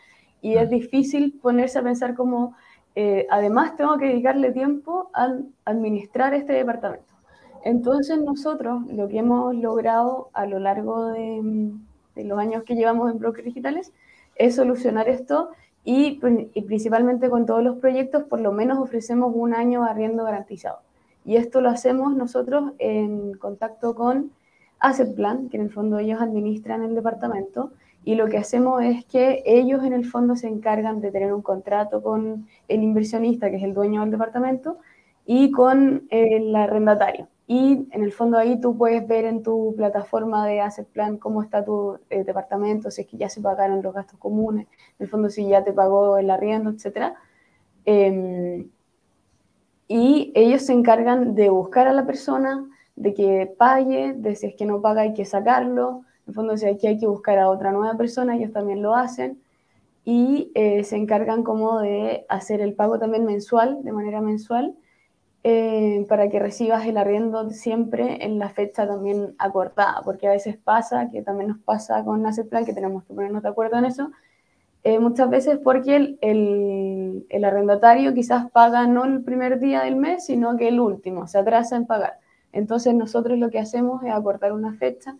[0.44, 2.54] y es difícil ponerse a pensar como,
[2.94, 7.14] eh, además tengo que dedicarle tiempo a administrar este departamento.
[7.64, 11.72] Entonces nosotros lo que hemos logrado a lo largo de,
[12.14, 13.94] de los años que llevamos en Brokers Digitales
[14.36, 15.48] es solucionar esto
[15.82, 16.20] y,
[16.66, 20.80] principalmente con todos los proyectos, por lo menos ofrecemos un año arriendo garantizado.
[21.24, 24.30] Y esto lo hacemos nosotros en contacto con
[24.78, 27.72] Asset Plan, que en el fondo ellos administran el departamento,
[28.04, 31.42] y lo que hacemos es que ellos en el fondo se encargan de tener un
[31.42, 34.78] contrato con el inversionista, que es el dueño del departamento,
[35.24, 37.28] y con el arrendatario.
[37.46, 41.42] Y en el fondo ahí tú puedes ver en tu plataforma de Asset Plan cómo
[41.42, 44.66] está tu eh, departamento, si es que ya se pagaron los gastos comunes,
[44.98, 47.14] en el fondo si ya te pagó el arriendo, etc.
[47.86, 48.68] Em,
[49.88, 54.54] y ellos se encargan de buscar a la persona, de que pague, de si es
[54.54, 57.50] que no paga hay que sacarlo, en el fondo si aquí hay que buscar a
[57.50, 59.42] otra nueva persona, ellos también lo hacen.
[60.04, 64.74] Y eh, se encargan como de hacer el pago también mensual, de manera mensual,
[65.44, 70.56] eh, para que recibas el arriendo siempre en la fecha también acordada, porque a veces
[70.56, 74.10] pasa, que también nos pasa con Plan, que tenemos que ponernos de acuerdo en eso,
[74.84, 79.96] eh, muchas veces porque el, el, el, arrendatario quizás paga no el primer día del
[79.96, 82.18] mes, sino que el último, se atrasa en pagar.
[82.52, 85.16] Entonces nosotros lo que hacemos es acordar una fecha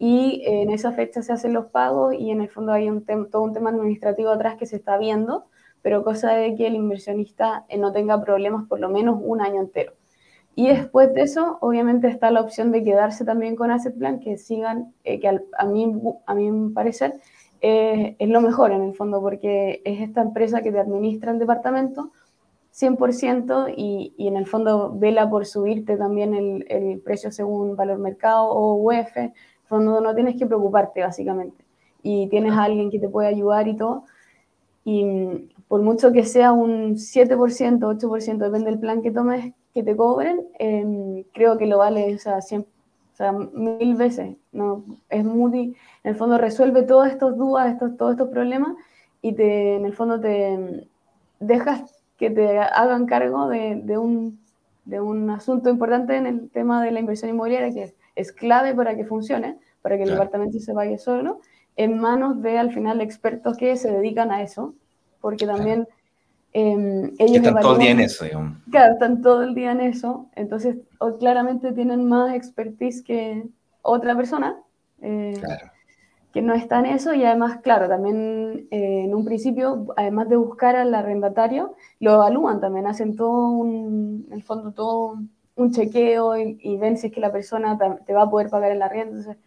[0.00, 3.42] y en esa fecha se hacen los pagos y en el fondo hay un todo
[3.42, 5.46] un tema administrativo atrás que se está viendo
[5.82, 9.60] pero cosa de que el inversionista eh, no tenga problemas por lo menos un año
[9.60, 9.92] entero.
[10.54, 14.36] Y después de eso, obviamente está la opción de quedarse también con Asset Plan, que
[14.36, 15.92] sigan, eh, que a, mí,
[16.26, 17.20] a mi parecer
[17.62, 21.38] eh, es lo mejor en el fondo, porque es esta empresa que te administra el
[21.38, 22.10] departamento
[22.74, 27.98] 100% y, y en el fondo vela por subirte también el, el precio según valor
[27.98, 29.16] mercado o UF.
[29.70, 31.64] Fondo no tienes que preocuparte básicamente.
[32.02, 34.04] Y tienes a alguien que te puede ayudar y todo.
[34.84, 39.94] Y por mucho que sea un 7%, 8%, depende del plan que tomes, que te
[39.94, 44.36] cobren, em, creo que lo vale o sea, mil veces.
[44.50, 44.84] ¿no?
[45.08, 48.74] Es muy, en el fondo resuelve todas estas dudas, estos, todos estos problemas
[49.22, 50.88] y te, en el fondo te
[51.38, 51.82] dejas
[52.16, 54.40] que te hagan cargo de, de, un,
[54.86, 58.74] de un asunto importante en el tema de la inversión inmobiliaria que es, es clave
[58.74, 61.40] para que funcione, para que el departamento se vaya solo,
[61.76, 64.74] en manos de al final expertos que se dedican a eso
[65.20, 65.86] porque también
[66.52, 67.36] em, ellos...
[67.36, 68.58] están todo el día en eso, digamos.
[68.70, 70.76] Claro, están todo el día en eso, entonces
[71.18, 73.44] claramente tienen más expertise que
[73.82, 74.56] otra persona.
[75.02, 75.40] Eh,
[76.32, 80.36] que no está en eso y además, claro, también eh, en un principio, además de
[80.36, 85.18] buscar al arrendatario, lo evalúan también, hacen todo un, en el fondo, todo
[85.60, 88.82] un chequeo y, ven si es que la persona te va a poder pagar el
[88.82, 89.16] arriendo.
[89.16, 89.42] Entonces,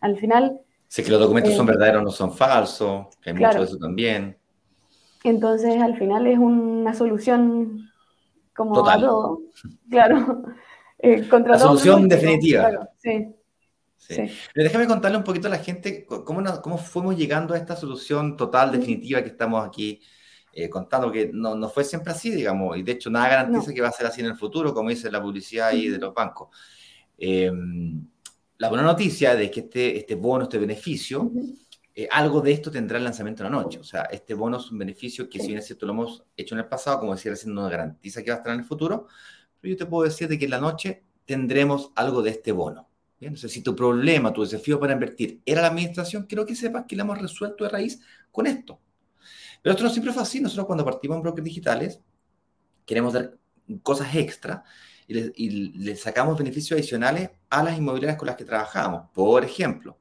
[0.00, 0.60] al final...
[0.88, 3.64] Si es que los documentos son eh, verdaderos no son falsos, que hay mucho de
[3.64, 4.36] eso también.
[5.24, 7.90] Entonces, al final es una solución
[8.54, 9.40] como todo.
[9.90, 10.44] Claro.
[10.98, 12.88] Eh, la solución definitiva.
[12.96, 13.34] sí.
[13.98, 14.30] Sí.
[14.54, 18.70] déjame contarle un poquito a la gente cómo, cómo fuimos llegando a esta solución total,
[18.70, 20.00] definitiva que estamos aquí
[20.58, 23.82] eh, contando que no, no, fue siempre así, digamos, y de hecho nada garantiza que
[23.82, 26.48] va a ser así en el futuro, como dice la publicidad ahí de los bancos.
[27.18, 28.08] Em,
[28.56, 31.30] la buena noticia es que este, este bono, este beneficio,
[31.94, 33.78] eh, algo de esto tendrá el lanzamiento en la noche.
[33.78, 36.54] O sea, este bono es un beneficio que, si bien es cierto, lo hemos hecho
[36.54, 39.08] en el pasado, como decía recién, no garantiza que va a estar en el futuro,
[39.60, 42.88] pero yo te puedo decir de que en la noche tendremos algo de este bono.
[43.20, 46.96] Entonces, si tu problema, tu desafío para invertir era la administración, quiero que sepas que
[46.96, 48.80] lo hemos resuelto de raíz con esto.
[49.66, 50.40] Pero esto no siempre fue así.
[50.40, 52.00] Nosotros cuando partimos en brokers digitales,
[52.84, 53.36] queremos dar
[53.82, 54.62] cosas extra
[55.08, 59.10] y le, sacamos beneficios adicionales a las inmobiliarias con las que trabajamos.
[59.12, 59.98] Por ejemplo,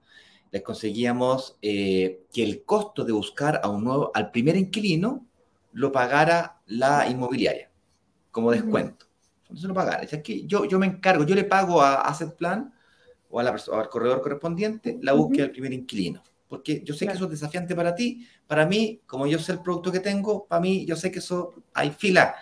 [0.52, 5.26] les conseguíamos eh, que el costo de buscar a un nuevo, al primer inquilino
[5.74, 7.72] lo pagara la inmobiliaria
[8.30, 9.08] como descuento.
[9.46, 10.04] Entonces lo pagara.
[10.04, 12.72] Es que yo, yo me encargo, yo le pago a Asset Plan
[13.32, 16.22] o, a la, al corredor correspondiente la búsqueda del primer inquilino.
[16.48, 19.60] Porque yo sé que eso es desafiante para ti, para mí, como yo sé el
[19.60, 22.36] producto que tengo, para mí, yo sé que eso hay fila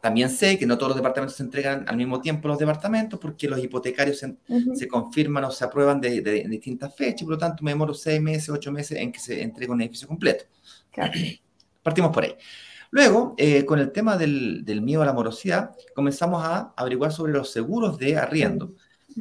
[0.00, 3.48] también sé que no todos los departamentos se entregan al mismo tiempo los departamentos porque
[3.48, 7.94] los hipotecarios se, confirman o se aprueban de, distintas fechas, por lo tanto me demoro
[7.94, 10.44] seis meses, ocho meses en que se entregue un edificio completo.
[11.82, 12.34] Partimos por ahí.
[12.90, 17.50] Luego, eh, con el tema del, miedo a la morosidad, comenzamos a averiguar sobre los
[17.50, 18.74] seguros de arriendo.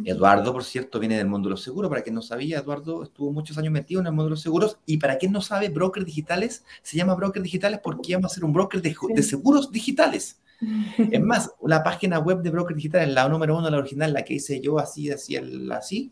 [0.06, 1.90] Eduardo, por cierto, viene del mundo de los seguros.
[1.90, 4.78] Para quien no sabía, Eduardo estuvo muchos años metido en el mundo de los seguros.
[4.86, 8.46] Y para quien no sabe, brokers digitales se llama brokers digitales porque vamos a ser
[8.46, 10.40] un broker de, de seguros digitales.
[11.12, 14.36] Es más, la página web de Broker Digital, la número uno, la original, la que
[14.36, 15.38] hice yo así, así,
[15.72, 16.12] así,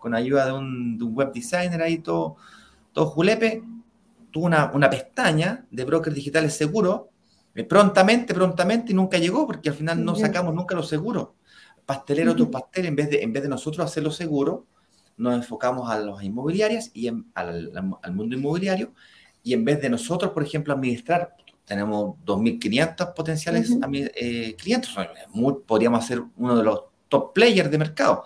[0.00, 2.36] con ayuda de un, web designer ahí, todo,
[2.92, 3.62] todo julepe,
[4.30, 7.10] tuvo una, una pestaña de Brokers Digitales seguro,
[7.54, 11.28] eh, prontamente, prontamente, y nunca llegó, porque al final no sacamos nunca los seguros.
[11.86, 14.66] Pastelero tu pastel, en vez de, en vez de nosotros hacerlo seguro,
[15.16, 18.92] nos enfocamos a las inmobiliarias y al, al mundo inmobiliario,
[19.42, 23.70] y en vez de nosotros, por ejemplo, administrar tenemos 2.500 potenciales
[24.14, 24.90] eh, clientes,
[25.66, 28.24] podríamos ser uno de los top players de mercado.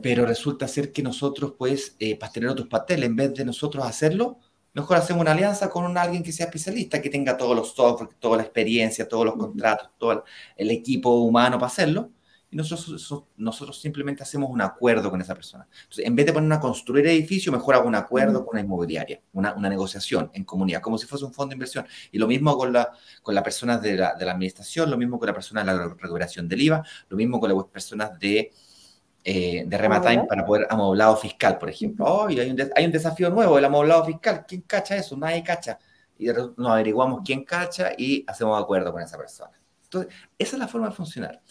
[0.00, 4.38] Pero resulta ser que nosotros, pues, eh, pastelero tus pasteles, en vez de nosotros hacerlo,
[4.74, 8.10] mejor hacemos una alianza con un, alguien que sea especialista, que tenga todos los software,
[8.20, 10.24] toda la experiencia, todos los contratos, todo
[10.56, 12.10] el equipo humano para hacerlo
[12.52, 15.66] y nosotros, nosotros simplemente hacemos un acuerdo con esa persona.
[15.84, 19.22] Entonces, en vez de poner a construir edificio, mejor hago un acuerdo con una inmobiliaria,
[19.32, 21.86] una, una, negociación en comunidad, como si fuese un fondo de inversión.
[22.10, 25.18] Y lo mismo con, la, con las personas de la, de la administración, lo mismo
[25.18, 28.52] con la persona de la recuperación del IVA, lo mismo con las personas de,
[29.24, 32.04] eh, de Rematime para poder amoblado fiscal, por ejemplo.
[32.04, 34.44] Oh, hay, un hay un desafío nuevo, el amoblado fiscal.
[34.46, 35.16] ¿Quién cacha eso?
[35.16, 35.78] Nadie cacha.
[36.18, 39.58] Y nos averiguamos quién cacha y hacemos acuerdo con esa persona.
[39.84, 41.42] Entonces, esa es la forma de funcionar.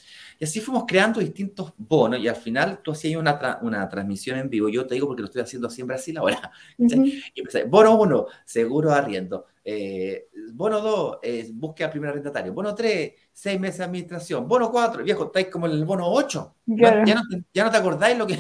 [0.42, 4.50] Y así fuimos creando distintos bonos y al final tú hacías una, una transmisión en
[4.50, 4.70] vivo.
[4.70, 6.52] Yo te digo porque lo estoy haciendo así en Brasil ahora.
[6.80, 9.46] Y empecé, bono 1, seguro de arriendo.
[9.64, 12.54] Eh, bono 2, eh, búsqueda primer arrendatario.
[12.54, 14.48] Bono 3, 6 meses de administración.
[14.48, 16.56] Bono 4, viejo, estáis como en el bono 8.
[16.66, 17.22] ya, no,
[17.54, 18.40] ya no te acordáis lo que...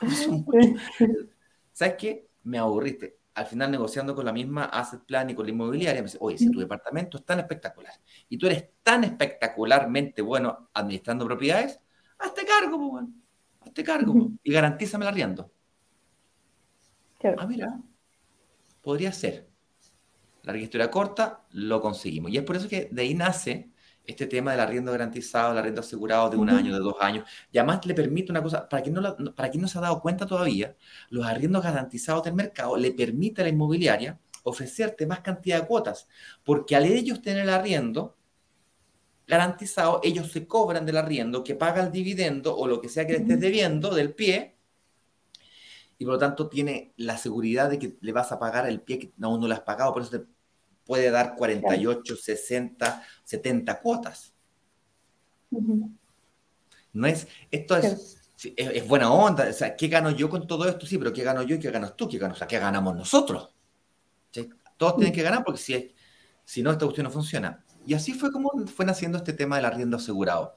[1.72, 2.28] ¿Sabes qué?
[2.44, 6.08] Me aburriste al final negociando con la misma asset plan y con la inmobiliaria, me
[6.08, 7.94] dice, oye, si tu departamento es tan espectacular
[8.28, 11.80] y tú eres tan espectacularmente bueno administrando propiedades,
[12.18, 13.14] hazte cargo, pues, bueno.
[13.60, 15.50] hazte cargo y garantízame el arriendo.
[17.38, 17.80] Ah, mira,
[18.82, 19.48] podría ser.
[20.42, 22.30] La historia corta, lo conseguimos.
[22.30, 23.69] Y es por eso que de ahí nace
[24.10, 27.58] este tema del arriendo garantizado, el arriendo asegurado de un año, de dos años, y
[27.58, 30.26] además le permite una cosa, para quien, no para quien no se ha dado cuenta
[30.26, 30.76] todavía,
[31.10, 36.08] los arriendos garantizados del mercado le permite a la inmobiliaria ofrecerte más cantidad de cuotas,
[36.44, 38.16] porque al ellos tener el arriendo
[39.26, 43.12] garantizado, ellos se cobran del arriendo que paga el dividendo o lo que sea que
[43.12, 44.56] le estés debiendo del pie,
[45.98, 48.98] y por lo tanto tiene la seguridad de que le vas a pagar el pie
[48.98, 50.26] que aún no le has pagado, por eso te
[50.84, 54.34] puede dar 48, 60, 70 cuotas.
[56.92, 58.20] No es, esto es,
[58.56, 60.86] es, buena onda, o sea, ¿qué gano yo con todo esto?
[60.86, 62.08] Sí, pero ¿qué gano yo y qué ganas tú?
[62.08, 62.36] ¿Qué ganas?
[62.36, 63.54] O sea, ¿qué ganamos nosotros?
[64.76, 65.94] Todos tienen que ganar porque si,
[66.44, 67.62] si no, esta cuestión no funciona.
[67.86, 70.54] Y así fue como fue naciendo este tema del arriendo asegurado.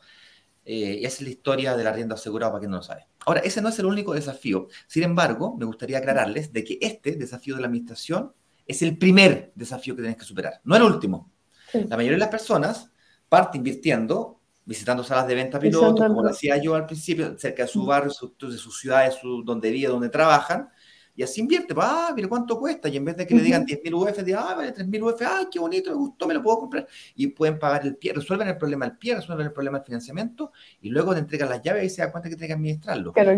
[0.66, 3.08] Eh, esa es la historia del arriendo asegurado para quien no lo sabe.
[3.26, 4.68] Ahora, ese no es el único desafío.
[4.88, 8.34] Sin embargo, me gustaría aclararles de que este desafío de la administración
[8.66, 11.32] es el primer desafío que tienes que superar, no el último.
[11.74, 12.92] La mayoría de las personas
[13.28, 17.86] parte invirtiendo, visitando salas de venta piloto, como decía yo al principio, cerca de su
[17.86, 20.70] barrio, de su ciudad, de su, donde vive, donde trabajan,
[21.16, 23.94] y así invierte, ah, mira cuánto cuesta, y en vez de que le digan 10.000
[23.94, 26.88] UF, digan, ah, vale 3.000 UF, ay, qué bonito, me gustó, me lo puedo comprar,
[27.16, 30.52] y pueden pagar el pie, resuelven el problema del pie, resuelven el problema del financiamiento,
[30.82, 33.14] y luego te entregan las llaves y se da cuenta que tienen que administrarlo.
[33.14, 33.32] Claro,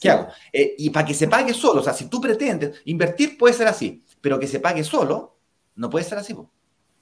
[0.00, 0.28] ¿qué hago?
[0.52, 3.68] Eh, y para que se pague solo, o sea, si tú pretendes, invertir puede ser
[3.68, 5.36] así, pero que se pague solo,
[5.76, 6.34] no puede ser así.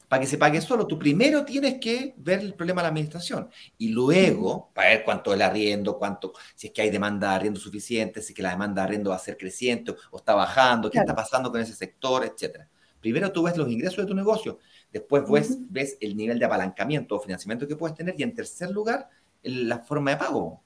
[0.09, 3.49] para que se pague solo, tú primero tienes que ver el problema de la administración
[3.77, 7.37] y luego, para ver cuánto es el arriendo, cuánto, si es que hay demanda de
[7.37, 10.35] arriendo suficiente, si es que la demanda de arriendo va a ser creciente o está
[10.35, 12.63] bajando, qué está pasando con ese sector, etc.
[13.01, 14.59] Primero tú ves los ingresos de tu negocio,
[14.91, 15.25] después
[15.69, 19.09] ves, el nivel de apalancamiento o financiamiento que puedes tener y en tercer lugar,
[19.43, 20.63] la forma de pago.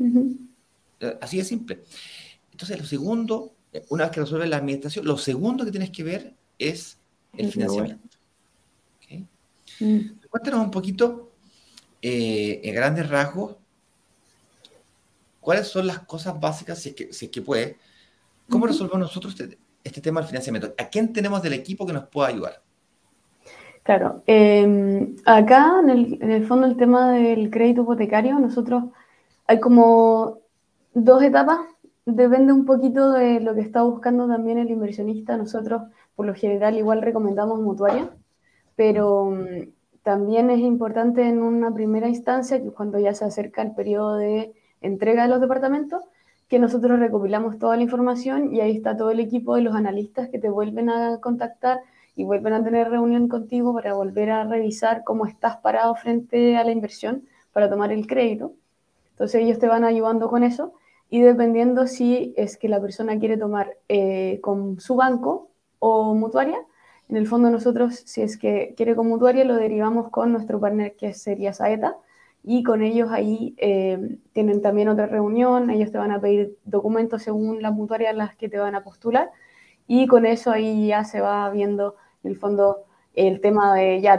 [0.00, 0.49] Eh,
[1.20, 1.82] así de simple.
[2.52, 3.54] Entonces, lo segundo,
[3.88, 6.98] una vez que resuelves la administración, lo segundo que tienes que ver es
[7.36, 8.08] el financiamiento.
[9.80, 9.98] Mm.
[10.28, 11.32] Cuéntanos un poquito,
[12.02, 13.56] eh, en grandes rasgos,
[15.40, 17.78] cuáles son las cosas básicas, si es que, si que puede,
[18.48, 20.74] cómo resolvemos nosotros este, este, tema del financiamiento.
[20.78, 22.62] ¿A quién tenemos del equipo que nos pueda ayudar?
[23.82, 28.84] Claro, em, acá en el, en el, fondo el tema del crédito hipotecario, nosotros
[29.46, 30.39] hay como
[30.94, 31.60] dos etapas,
[32.04, 35.36] depende un poquito de lo que está buscando también el inversionista.
[35.36, 35.82] Nosotros,
[36.16, 38.10] por lo general, igual recomendamos mutuaria,
[38.76, 39.68] pero mm,
[40.02, 44.52] también es importante en una primera instancia, que cuando ya se acerca el periodo de
[44.80, 46.02] entrega de los departamentos,
[46.48, 50.28] que nosotros recopilamos toda la información y ahí está todo el equipo de los analistas
[50.30, 51.80] que te vuelven a contactar
[52.16, 56.64] y vuelven a tener reunión contigo para volver a revisar cómo estás parado frente a
[56.64, 58.54] la inversión para tomar el crédito.
[59.20, 60.72] Entonces ellos te van ayudando con eso.
[61.10, 66.56] Y dependiendo si es que la persona quiere tomar eh, con su banco o mutuaria,
[67.10, 70.96] en el fondo nosotros, si es que quiere con mutuaria, lo derivamos con nuestro partner
[70.96, 71.98] que sería Saeta.
[72.42, 77.22] Y con ellos ahí eh, tienen también otra reunión, ellos te van a pedir documentos
[77.22, 79.30] según las mutuarias las que te van a postular.
[79.86, 84.18] Y con eso ahí ya se va viendo en el fondo el tema de ya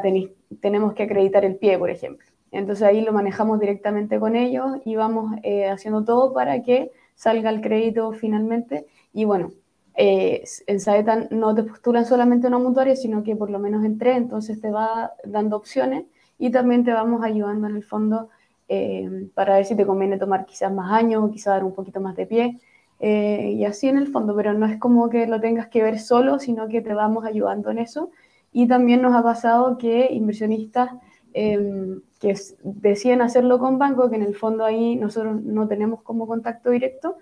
[0.59, 2.30] tenemos que acreditar el pie, por ejemplo.
[2.51, 7.49] Entonces ahí lo manejamos directamente con ellos y vamos eh, haciendo todo para que salga
[7.49, 9.51] el crédito finalmente y bueno,
[9.95, 13.97] eh, en Saetan no te postulan solamente una mutuaria, sino que por lo menos en
[13.97, 16.05] tres, entonces te va dando opciones
[16.37, 18.29] y también te vamos ayudando en el fondo
[18.67, 21.99] eh, para ver si te conviene tomar quizás más años o quizás dar un poquito
[21.99, 22.59] más de pie.
[22.99, 25.99] Eh, y así en el fondo, pero no es como que lo tengas que ver
[25.99, 28.11] solo, sino que te vamos ayudando en eso.
[28.53, 30.91] Y también nos ha pasado que inversionistas
[31.33, 36.27] em, que deciden hacerlo con banco, que en el fondo ahí nosotros no tenemos como
[36.27, 37.17] contacto directo,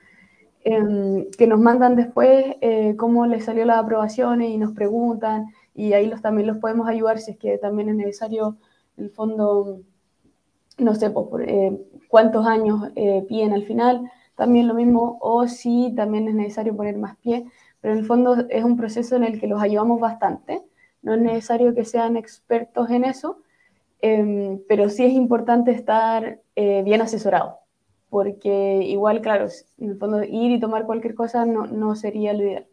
[0.61, 5.93] Em, que nos mandan después eh, cómo les salió las aprobaciones y nos preguntan y
[5.93, 8.57] ahí los, también los podemos ayudar si es que también es necesario,
[8.97, 9.79] en el fondo,
[10.77, 15.93] no sé, pues, eh, cuántos años eh, piden al final, también lo mismo, o si
[15.95, 17.45] también es necesario poner más pie,
[17.79, 20.61] pero en el fondo es un proceso en el que los ayudamos bastante,
[21.01, 23.41] no es necesario que sean expertos en eso,
[24.01, 27.59] em, pero sí es importante estar bien asesorados
[28.09, 32.43] porque igual, claro, en el fondo ir y tomar cualquier cosa no, no sería lo
[32.43, 32.67] ideal.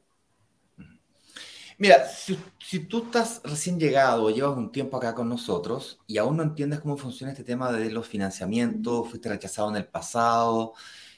[1.79, 6.39] Mira, si, si, tú estás recién llegado llevas un tiempo acá con nosotros y aún
[6.39, 10.73] no entiendes cómo funciona este tema de los financiamientos, fuiste rechazado en el pasado,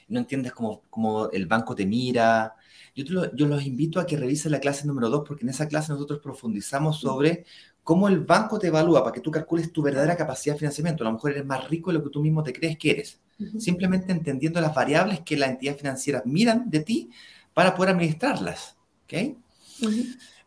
[0.09, 2.55] no entiendes cómo, cómo el banco te mira,
[2.93, 5.93] yo, yo los invito a que revisen la clase número 2 porque en esa clase
[5.93, 7.45] nosotros profundizamos sobre
[7.89, 11.03] cómo el banco te evalúa para que tú calcules tu verdadera capacidad de financiamiento.
[11.03, 13.19] A lo mejor eres más rico de lo que tú mismo te crees que eres
[13.57, 17.09] simplemente entendiendo las variables que las entidades financieras miran de ti
[17.51, 18.77] para poder administrarlas.
[19.05, 19.39] ¿okay?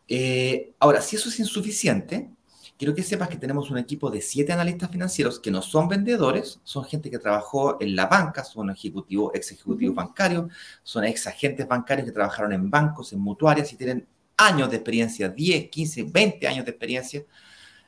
[0.07, 2.29] Eh, ahora, si eso es insuficiente,
[2.77, 6.61] quiero que sepas que tenemos un equipo de siete analistas financieros que no son vendedores,
[6.63, 10.49] son gente que trabajó en la banca, son ejecutivos, ex ejecutivos bancarios,
[10.81, 15.29] son ex agentes bancarios que trabajaron en bancos, en mutuarias y tienen años de experiencia,
[15.29, 17.25] 10, 15, 20 años de experiencia,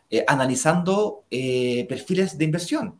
[0.09, 2.99] eh, analizando eh, perfiles de inversión.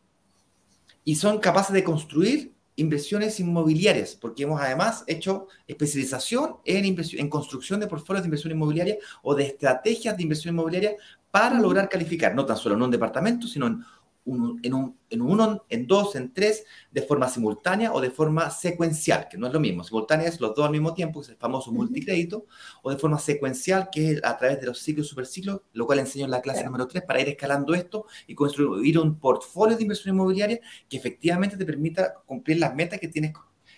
[1.04, 7.80] Y son capaces de construir inversiones inmobiliarias, porque hemos además hecho especialización en, en construcción
[7.80, 10.96] de portfolios de inversión inmobiliaria o de estrategias de inversión inmobiliaria
[11.30, 13.84] para lograr calificar, no tan solo en un departamento, sino en
[14.26, 19.28] en, un, en uno, en dos, en tres, de forma simultánea o de forma secuencial,
[19.30, 19.84] que no es lo mismo.
[19.84, 22.46] Simultánea es los dos al mismo tiempo, que es el famoso multicrédito,
[22.82, 26.00] o de forma secuencial, que es a través de los ciclos y superciclos, lo cual
[26.00, 29.82] enseño en la clase número 3 para ir escalando esto y construir un portfolio de
[29.82, 33.32] inversión inmobiliaria que efectivamente te permita cumplir las metas que tienes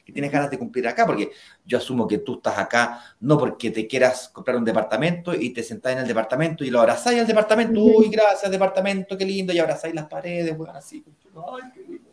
[0.09, 1.33] que tienes ganas de cumplir acá, porque
[1.67, 5.63] yo asumo que tú estás acá no porque te quieras comprar un departamento y te
[5.63, 9.59] sentás en el departamento y lo abrazáis al departamento, uy, gracias departamento, qué lindo, y
[9.59, 12.09] abrazáis las paredes, bueno, así, ay, qué lindo.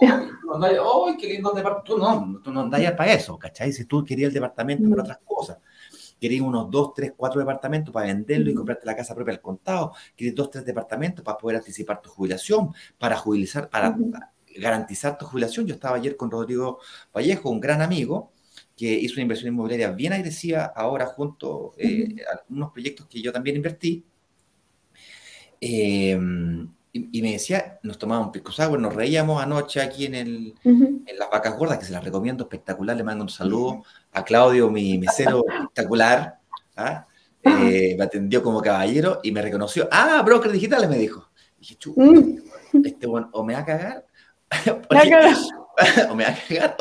[0.00, 1.96] Ay, qué lindo departamento.
[1.96, 3.72] Tú no, tú no andas para eso, ¿cachai?
[3.72, 5.58] Si tú querías el departamento para otras cosas.
[6.20, 9.94] Querías unos dos, tres, cuatro departamentos para venderlo y comprarte la casa propia al contado,
[10.14, 13.96] querías dos, tres departamentos para poder anticipar tu jubilación, para jubilizar, para,
[14.56, 15.66] garantizar tu jubilación.
[15.66, 16.80] Yo estaba ayer con Rodrigo
[17.14, 18.32] Vallejo, un gran amigo,
[18.76, 23.32] que hizo una inversión inmobiliaria bien agresiva ahora junto eh, a unos proyectos que yo
[23.32, 24.04] también invertí.
[25.60, 30.54] Em, y, me decía, nos tomábamos un pisco sour, nos reíamos anoche aquí en, el,
[30.64, 32.96] en las vacas gordas, que se las recomiendo espectacular.
[32.96, 36.38] Le mando un saludo a Claudio, mi mesero espectacular.
[36.76, 37.06] ¿ah?
[37.42, 39.88] Eh, me atendió como caballero y me reconoció.
[39.92, 41.30] Ah, broker digitales, me dijo.
[41.58, 42.86] Y dije, chu, mm.
[42.86, 44.06] este bueno, o me va a cagar.
[46.10, 46.76] o me va a cagar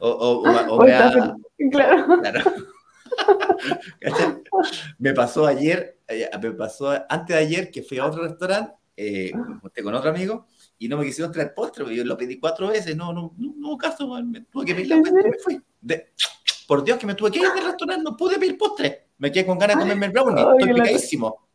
[0.00, 0.42] o, o,
[0.74, 1.36] o, me va a...
[1.70, 2.20] Claro.
[2.20, 2.40] claro.
[4.98, 9.32] me pasó ayer, eh, me pasó antes de ayer que fui a otro restaurante eh,
[9.82, 10.46] con otro amigo
[10.78, 13.78] y no me quisieron traer postre, yo lo pedí cuatro veces, no, no, no, no
[13.78, 15.62] caso, me tuve que pedir la cuenta y me fui.
[16.66, 19.46] por Dios que me tuve que ir del restaurante, no pude pedir postre, me quedé
[19.46, 21.48] con ganas de comerme el brownie, estoy picadísimo.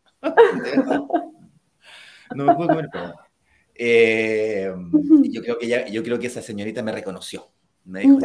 [2.36, 3.29] no me pude comer el brownie.
[3.82, 4.70] Eh,
[5.24, 7.50] yo, creo que ya, yo creo que esa señorita me reconoció.
[7.86, 8.20] Me dijo,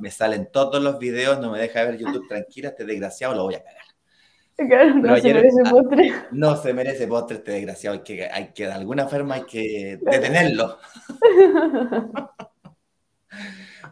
[0.00, 3.54] me, salen, todos los videos, no me deja ver YouTube tranquila, este desgraciado lo voy
[3.54, 4.96] a cagar.
[4.96, 6.12] no se merece postre.
[6.32, 10.00] No se merece postre este desgraciado, hay que, hay que de alguna forma hay que
[10.02, 10.76] detenerlo.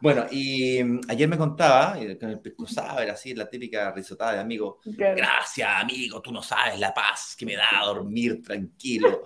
[0.01, 2.67] Bueno, y mm, ayer me contaba, con el pisco
[3.01, 4.81] era así, la típica risotada de amigo.
[4.85, 9.23] Gracias, amigo, tú no sabes la paz que me da dormir tranquilo,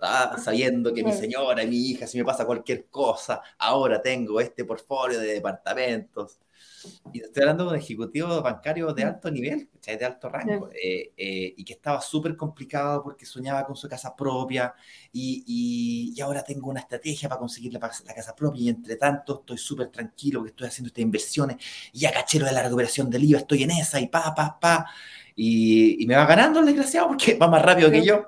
[0.00, 0.36] ¿ah?
[0.38, 4.64] sabiendo que mi señora y mi hija, si me pasa cualquier cosa, ahora tengo este
[4.64, 6.38] portfolio de departamentos.
[7.12, 11.54] Y estoy hablando de un ejecutivo bancario de alto nivel, de alto rango, eh, eh,
[11.56, 14.74] y que estaba súper complicado porque soñaba con su casa propia
[15.12, 19.40] y, y, ahora tengo una estrategia para conseguir la, la casa propia y entre tanto
[19.40, 21.56] estoy súper tranquilo porque estoy haciendo estas inversiones
[21.92, 24.86] y ya cachero de la recuperación del IVA, estoy en esa y pa, pa, pa.
[25.34, 28.26] Y, y me va ganando el desgraciado porque va más rápido que yo.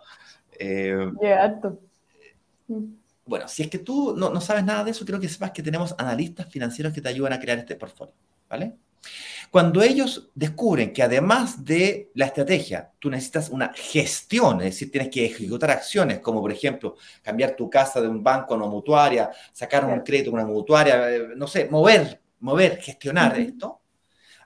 [0.59, 0.95] Eh,
[1.39, 1.81] alto.
[3.27, 5.63] Bueno, si es que tú no, no, sabes nada de eso, creo que sepas que
[5.63, 8.15] tenemos analistas financieros que te ayudan a crear este portfolio.
[8.51, 8.77] ¿Vale?
[9.51, 15.11] Cuando ellos descubren que además de la estrategia, tú necesitas una gestión, es decir, tienes
[15.11, 19.31] que ejecutar acciones como, por ejemplo, cambiar tu casa de un banco a una mutuaria,
[19.53, 23.81] sacar un crédito a una mutuaria, eh, no sé, mover, mover, gestionar esto,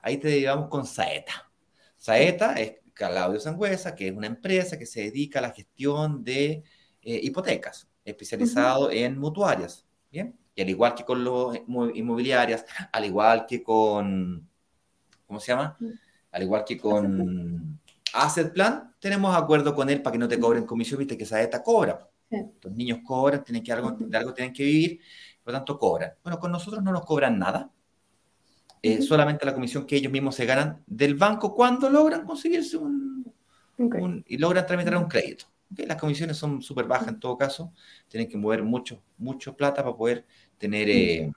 [0.01, 1.51] ahí te llevamos con Saeta.
[1.97, 6.63] Saeta es Claudio Sangüesa, que es una empresa que se dedica a la gestión de
[7.01, 10.35] eh, hipotecas, especializado en mutuarias, ¿bien?
[10.55, 14.47] Y al igual que con los inmobiliarias, al igual que con,
[15.27, 15.77] ¿cómo se llama?
[16.31, 17.79] Al igual que con
[18.13, 21.41] Asset Plan, tenemos acuerdo con él para que no te cobren comisión, viste que esa
[21.41, 22.09] ETA cobra.
[22.61, 24.99] Los niños cobran, tienen que algo, de algo tienen que vivir,
[25.43, 26.13] por lo tanto cobran.
[26.23, 27.69] Bueno, con nosotros no nos cobran nada,
[28.81, 33.25] eh, solamente la comisión que ellos mismos se ganan del banco cuando logran conseguirse un,
[34.27, 35.45] y logran tramitar un crédito.
[35.75, 37.73] Las comisiones son súper bajas en todo caso,
[38.07, 40.25] tienen que mover mucho, mucho plata para poder
[40.57, 41.31] tener, eh,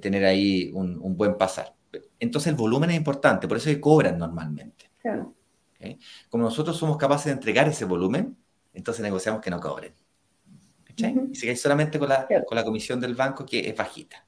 [0.00, 1.74] tener ahí un, buen pasar.
[2.18, 4.90] Entonces el volumen es importante, por eso que cobran normalmente.
[6.28, 8.36] Como nosotros somos capaces de entregar ese volumen,
[8.74, 9.94] entonces negociamos que no cobren.
[11.30, 14.26] Y se cae solamente con la, con la comisión del banco que es bajita.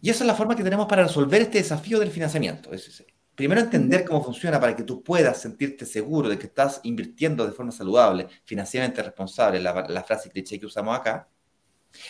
[0.00, 2.72] Y esa es la forma que tenemos para resolver este desafío del financiamiento.
[2.72, 3.04] Es,
[3.38, 7.52] primero entender cómo funciona para que tú puedas sentirte seguro de que estás invirtiendo de
[7.52, 11.28] forma saludable, financieramente responsable, la, la frase cliché que usamos acá.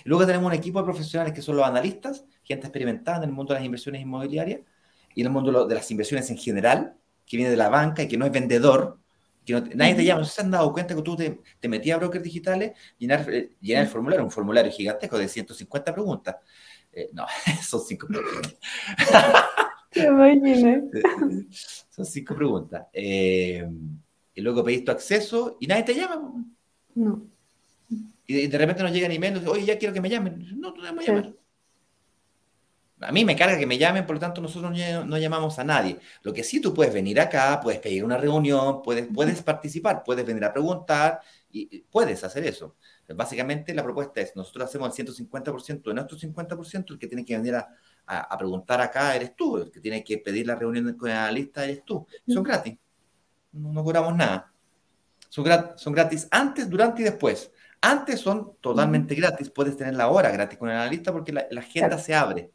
[0.04, 3.52] luego tenemos un equipo de profesionales que son los analistas, gente experimentada en el mundo
[3.52, 4.62] de las inversiones inmobiliarias
[5.14, 8.08] y en el mundo de las inversiones en general, que viene de la banca y
[8.08, 8.98] que no es vendedor,
[9.44, 10.24] que nadie te llama.
[10.24, 13.82] se han dado cuenta que tú te, te metías a brokers digitales, llenar, eh, llenar
[13.82, 16.36] el formulario, un formulario gigantesco de 150 preguntas?
[16.90, 17.26] Eh, no,
[17.62, 18.54] son cinco preguntas.
[21.90, 22.86] Son cinco preguntas.
[22.92, 23.68] Eh,
[24.34, 26.44] y luego pedís tu acceso y nadie te llama.
[26.94, 27.26] No.
[28.26, 30.60] Y de repente nos llegan emails, oye, ya quiero que me llamen.
[30.60, 31.32] No, tú no me llamar.
[33.00, 34.72] A mí me carga que me llamen, por lo tanto nosotros
[35.06, 35.98] no, llamamos a nadie.
[36.22, 40.26] Lo que sí tú puedes venir acá, puedes pedir una reunión, puedes, puedes participar, puedes
[40.26, 41.20] venir a preguntar
[41.50, 42.76] y puedes hacer eso.
[43.14, 47.36] Básicamente la propuesta es, nosotros hacemos el 150% de nuestro 50%, el que tiene que
[47.36, 47.68] venir a,
[48.08, 51.64] a, preguntar acá eres tú, el que tiene que pedir la reunión con el analista
[51.64, 52.06] eres tú.
[52.26, 52.78] son gratis,
[53.52, 54.52] no, cobramos nada.
[55.28, 55.44] Son,
[55.76, 57.52] son gratis antes, durante y después.
[57.80, 61.98] Antes son totalmente gratis, puedes tener la hora gratis con el analista porque la, agenda
[61.98, 62.50] se abre.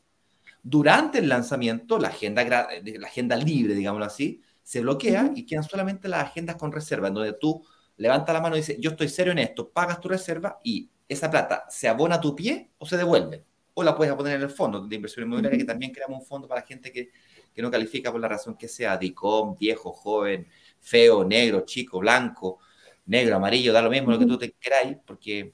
[0.62, 6.08] Durante el lanzamiento, la agenda, la agenda libre, digámoslo así, se bloquea y quedan solamente
[6.08, 7.64] las agendas con reserva, en donde tú
[7.97, 11.30] levantas la mano y dices, yo estoy serio en esto, pagas tu reserva y esa
[11.30, 14.49] plata se abona a tu pie o se devuelve o la puedes poner en el
[14.49, 17.09] fondo de inversión inmobiliaria, que también creamos un fondo para gente que,
[17.53, 20.47] que no califica por la razón que sea, DICOM, viejo, joven,
[20.80, 22.59] feo, negro, chico, blanco,
[23.05, 25.53] negro, amarillo, da lo mismo lo que tú te queráis, porque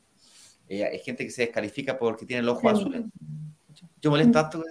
[0.67, 3.09] eh, hay gente que se descalifica porque tiene el ojo azul.
[4.01, 4.63] Yo molesto tanto,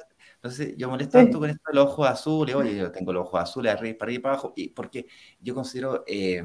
[0.43, 3.39] no sé, yo molesto tanto con esto del ojo azul, oye, yo tengo el ojo
[3.39, 5.07] azul arriba, para arriba y para abajo, y porque
[5.41, 6.05] yo considero...
[6.07, 6.43] Eh,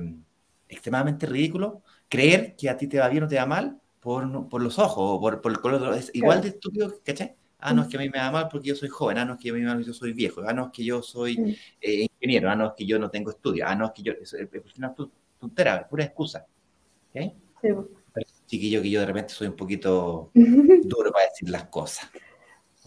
[0.74, 4.62] extremadamente ridículo creer que a ti te va bien o te va mal por, por
[4.62, 5.93] los ojos o por, por el color.
[5.95, 7.36] Es igual de estúpido, ¿cachai?
[7.58, 9.18] Ah, no, es que a mí me da mal porque yo soy joven.
[9.18, 10.41] Ah, no, es que a mí me da mal porque yo soy viejo.
[10.45, 12.51] Ah, no, es que yo soy eh, ingeniero.
[12.51, 13.64] Ah, no, es que yo no tengo estudio.
[13.66, 14.12] Ah, no, es que yo...
[14.22, 14.36] Es,
[14.78, 14.93] una
[15.39, 16.45] tontera, pura excusa.
[17.10, 17.34] ¿Okay?
[17.62, 17.70] Sí.
[18.14, 22.10] Pero, chiquillo, que yo de repente soy un poquito duro para decir las cosas.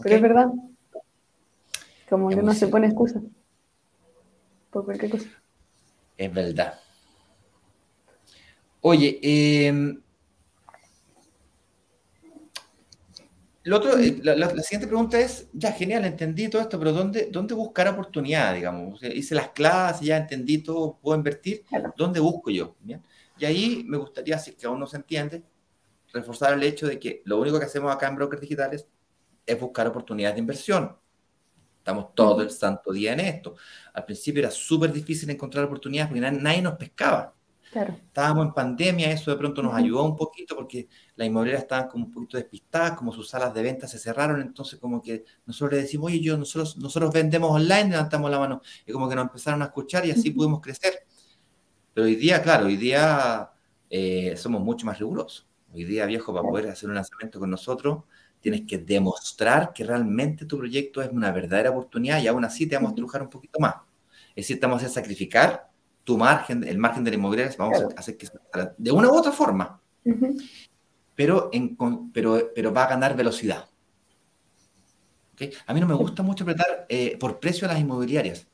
[0.03, 0.47] Pero es verdad.
[2.07, 3.19] Como que no se pone excusa.
[4.69, 5.27] Por cualquier cosa.
[6.15, 6.79] Es verdad.
[8.81, 9.97] Oye, eh,
[13.73, 17.87] otro, eh, la, siguiente pregunta es, ya, genial, entendí todo esto, pero ¿dónde, dónde buscar
[17.87, 19.01] oportunidad, digamos?
[19.03, 21.65] hice las clases, ya entendí todo, puedo invertir,
[21.95, 22.75] ¿dónde busco yo?
[23.37, 25.43] Y ahí me gustaría, si es que aún no se entiende,
[26.13, 28.87] reforzar el hecho de que lo único que hacemos acá en Brokers Digitales
[29.45, 30.97] es buscar oportunidades de inversión.
[31.77, 33.55] Estamos todo el santo día en esto.
[33.93, 37.33] Al principio era súper difícil encontrar oportunidades porque nadie nos pescaba.
[37.73, 42.05] Estábamos en pandemia, eso de pronto nos ayudó un poquito porque las inmobiliarias estaban como
[42.05, 45.83] un poquito despistadas, como sus salas de venta se cerraron, entonces como que nosotros le
[45.83, 49.61] decimos, oye, yo, nosotros, nosotros vendemos online, levantamos la mano, y como que nos empezaron
[49.61, 50.93] a escuchar y así pudimos crecer.
[51.93, 53.51] Pero hoy día, claro, hoy día
[53.89, 55.47] eh, somos mucho más rigurosos.
[55.73, 58.03] Hoy día, viejo, para poder hacer un lanzamiento con nosotros,
[58.39, 62.75] tienes que demostrar que realmente tu proyecto es una verdadera oportunidad y aún así te
[62.75, 63.75] vamos a trujar un poquito más.
[64.29, 65.69] Es decir, te vamos a sacrificar
[66.07, 68.29] tu margen, el margen de la inmobiliaria, vamos a hacer que
[68.77, 69.81] de una u otra forma,
[71.13, 71.75] pero, en,
[72.13, 73.67] pero, pero va a ganar velocidad.
[75.65, 78.47] A mí no me gusta mucho apretar eh, por precio a las inmobiliarias.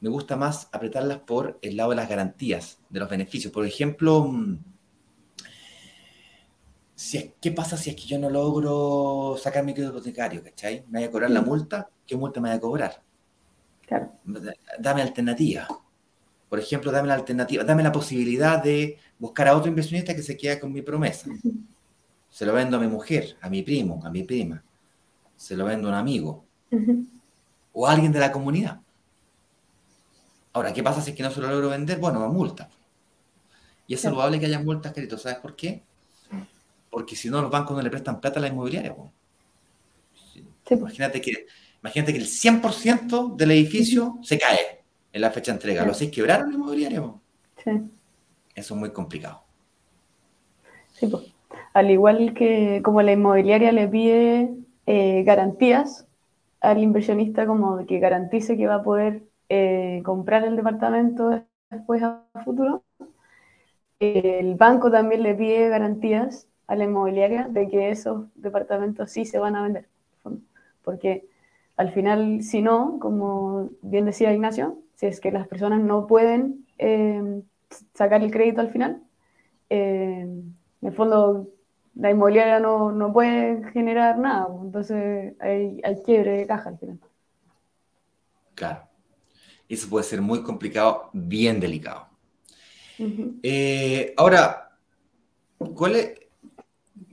[0.00, 3.52] Me gusta más apretarlas por el lado de las garantías, de los beneficios.
[3.52, 4.58] Por ejemplo, mm,
[7.38, 10.42] ¿qué pasa si es que yo no logro sacar mi crédito hipotecario?
[10.42, 10.86] ¿Cachai?
[10.88, 11.90] ¿Me voy a cobrar la multa?
[12.06, 13.02] ¿Qué multa me voy a cobrar?
[13.86, 14.12] Claro.
[14.78, 15.68] Dame alternativa.
[16.48, 20.36] Por ejemplo, dame la alternativa, dame la posibilidad de buscar a otro inversionista que se
[20.36, 21.30] quede con mi promesa.
[22.30, 24.62] Se lo vendo a mi mujer, a mi primo, a mi prima.
[25.36, 26.44] Se lo vendo a un amigo.
[27.72, 28.80] O a alguien de la comunidad.
[30.52, 31.98] Ahora, ¿qué pasa si es que no se lo logro vender?
[31.98, 32.70] Bueno, a multa.
[33.86, 35.18] Y es saludable que haya multas, querido.
[35.18, 35.82] ¿Sabes por qué?
[36.90, 38.94] Porque si no, los bancos no le prestan plata a la inmobiliaria.
[38.94, 39.10] Pues.
[40.70, 41.46] Imagínate, que,
[41.82, 44.77] imagínate que el 100% del edificio se cae
[45.18, 45.84] en la fecha de entrega.
[45.84, 47.02] ¿Los seis quebraron la inmobiliaria?
[47.62, 47.70] Sí.
[48.54, 49.42] Eso es muy complicado.
[50.92, 51.34] Sí, pues.
[51.74, 54.54] Al igual que como la inmobiliaria le pide
[54.86, 56.06] eh, garantías
[56.60, 62.24] al inversionista como que garantice que va a poder eh, comprar el departamento después a
[62.44, 62.82] futuro,
[64.00, 69.38] el banco también le pide garantías a la inmobiliaria de que esos departamentos sí se
[69.38, 69.88] van a vender.
[70.82, 71.28] Porque
[71.76, 76.66] al final, si no, como bien decía Ignacio, si es que las personas no pueden
[76.76, 77.22] eh,
[77.94, 79.00] sacar el crédito al final,
[79.70, 81.50] eh, en el fondo
[81.94, 86.78] la inmobiliaria no, no puede generar nada, pues, entonces hay, hay, quiebre de caja al
[86.78, 86.98] final.
[88.56, 88.88] Claro.
[89.68, 92.08] Eso puede ser muy complicado, bien delicado.
[93.44, 94.78] Eh, ahora,
[95.76, 96.14] ¿cuál es,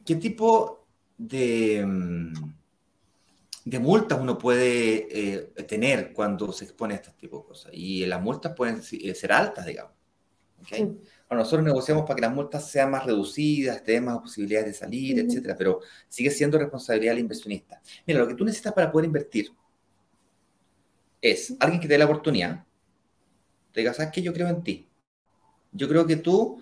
[0.03, 0.87] ¿qué tipo
[1.19, 1.85] de...
[3.65, 7.71] De multas uno puede eh, tener cuando se expone a este tipo de cosas.
[7.73, 9.93] Y las multas pueden eh, ser altas, digamos.
[10.69, 10.97] Bueno,
[11.29, 15.55] nosotros negociamos para que las multas sean más reducidas, tengan más posibilidades de salir, etcétera,
[15.57, 17.81] pero sigue siendo responsabilidad del inversionista.
[18.05, 19.51] Mira, lo que tú necesitas para poder invertir
[21.21, 22.65] es alguien que te dé la oportunidad,
[23.71, 24.21] te diga, ¿sabes qué?
[24.21, 24.87] Yo creo en ti.
[25.71, 26.61] Yo creo que tú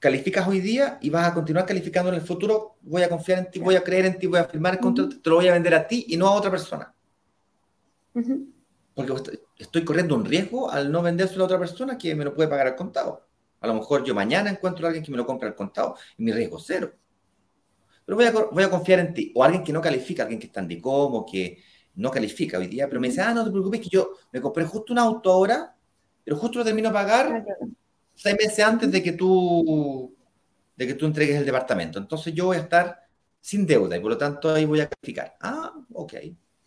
[0.00, 3.50] calificas hoy día y vas a continuar calificando en el futuro, voy a confiar en
[3.50, 5.52] ti, voy a creer en ti, voy a firmar el contrato, te lo voy a
[5.52, 6.92] vender a ti y no a otra persona.
[8.94, 9.12] Porque
[9.58, 12.66] estoy corriendo un riesgo al no vendérselo a otra persona que me lo puede pagar
[12.66, 13.28] al contado.
[13.60, 16.24] A lo mejor yo mañana encuentro a alguien que me lo compra al contado y
[16.24, 16.92] mi riesgo es cero.
[18.06, 19.32] Pero voy a, voy a confiar en ti.
[19.36, 21.58] O alguien que no califica, alguien que está en DICOM que
[21.96, 24.64] no califica hoy día, pero me dice, ah, no te preocupes, que yo me compré
[24.64, 25.76] justo un auto ahora,
[26.24, 27.44] pero justo lo termino a pagar
[28.20, 30.14] seis meses antes de que tú
[30.76, 31.98] de que tú entregues el departamento.
[31.98, 33.06] Entonces yo voy a estar
[33.40, 35.36] sin deuda y por lo tanto ahí voy a calificar.
[35.40, 36.14] Ah, ok.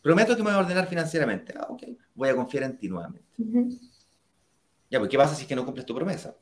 [0.01, 1.53] Prometo que me voy a ordenar financieramente.
[1.57, 1.83] Ah, ok.
[2.13, 3.33] Voy a confiar en ti nuevamente.
[4.89, 6.35] Ya, pues ¿qué pasa si es que no cumples tu promesa?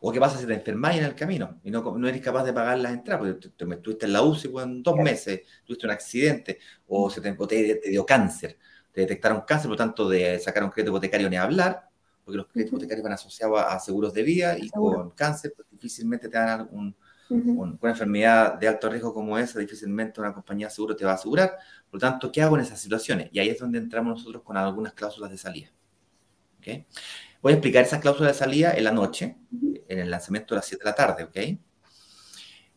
[0.00, 2.54] ¿O qué pasa si te enfermas en el camino y no, no eres capaz de
[2.54, 3.20] pagar las entradas?
[3.20, 7.20] Porque te, estuviste en la UCI pues, en dos meses, tuviste un accidente o, se
[7.20, 8.58] te, te, dio cáncer,
[8.92, 11.89] te detectaron cáncer, por lo tanto de sacar un crédito hipotecario ni hablar,
[12.30, 16.28] porque los créditos hipotecarios van asociados a, seguros de vida y con cáncer pues, difícilmente
[16.28, 16.94] te dan un,
[17.28, 21.14] una enfermedad de alto riesgo como esa, difícilmente una compañía de seguro te va a
[21.14, 21.56] asegurar.
[21.90, 23.30] Por lo tanto, ¿qué hago en esas situaciones?
[23.32, 25.68] Y ahí es donde entramos nosotros con algunas cláusulas de salida.
[26.58, 26.86] ¿Okay?
[27.42, 29.36] Voy a explicar esas cláusulas de salida en la noche.
[29.88, 31.36] en el lanzamiento a las 7 de la tarde, ¿ok?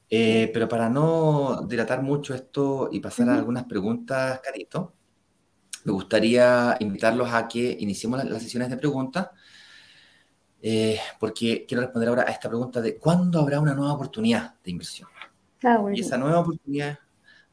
[0.10, 4.94] Eh, pero para no dilatar mucho esto y pasar a algunas preguntas, Carito,
[5.84, 9.30] me gustaría invitarlos a que iniciemos las, sesiones de preguntas,
[10.66, 14.72] eh, porque quiero responder ahora a esta pregunta de ¿cuándo habrá una nueva oportunidad de
[14.72, 15.10] inversión?
[15.62, 17.00] Ah, y esa nueva oportunidad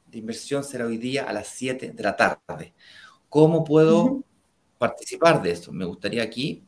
[0.06, 2.72] de inversión será hoy día a las 7 de la tarde.
[3.28, 4.22] ¿Cómo puedo
[4.78, 5.72] participar de esto?
[5.72, 6.64] Me gustaría aquí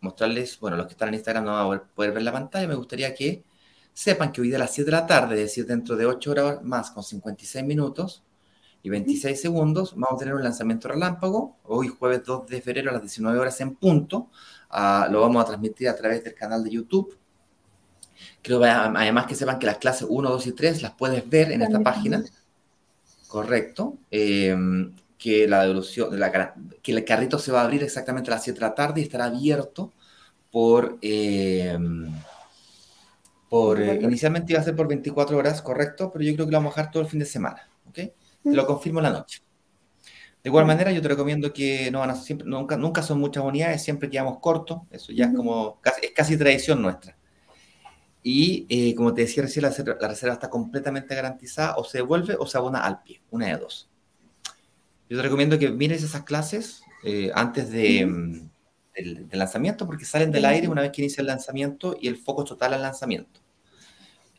[0.00, 2.74] mostrarles, bueno, los que están en Instagram no van a poder ver la pantalla, me
[2.74, 3.44] gustaría que
[3.92, 6.30] sepan que hoy día a las 7 de la tarde, es decir, dentro de 8
[6.30, 8.24] horas más con 56 minutos
[8.82, 12.94] y 26 segundos, vamos a tener un lanzamiento relámpago, hoy jueves 2 de febrero a
[12.94, 14.30] las 19 horas en punto,
[14.72, 17.16] ah, lo vamos a transmitir a través del canal de YouTube.
[18.42, 21.62] Creo además que sepan que las clases 1, 2 y 3 las puedes ver en
[21.62, 22.24] esta página.
[23.28, 23.98] Correcto.
[24.10, 24.56] Eh,
[25.22, 28.58] que la devolución, la, que el carrito se va a abrir exactamente a las 7
[28.58, 29.92] de la tarde y estará abierto
[30.50, 31.78] por, eh,
[33.48, 36.58] por eh, inicialmente iba a ser por 24 horas, correcto, pero yo creo que lo
[36.58, 37.94] vamos a dejar todo el fin de semana, ¿ok?
[37.94, 38.12] Te
[38.42, 39.42] lo confirmo en la noche.
[40.42, 43.44] De igual manera, yo te recomiendo que no van a, siempre, nunca, nunca son muchas
[43.44, 47.16] unidades, siempre quedamos cortos, eso ya es como, casi, es casi tradición nuestra.
[48.24, 52.36] Y eh, como te decía recién, la, la, reserva está completamente garantizada, o se devuelve
[52.38, 53.88] o se abona al pie, una de dos.
[55.08, 58.50] Yo te recomiendo que mires esas clases eh, antes de, mm,
[58.94, 62.44] del, lanzamiento porque salen del aire una vez que inicia el lanzamiento y el foco
[62.44, 63.41] total al lanzamiento.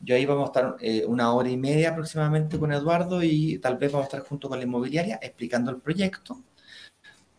[0.06, 3.78] Yo ahí vamos a estar eh, una hora y media aproximadamente con Eduardo y tal
[3.78, 6.44] vez vamos a estar junto con la inmobiliaria explicando el proyecto.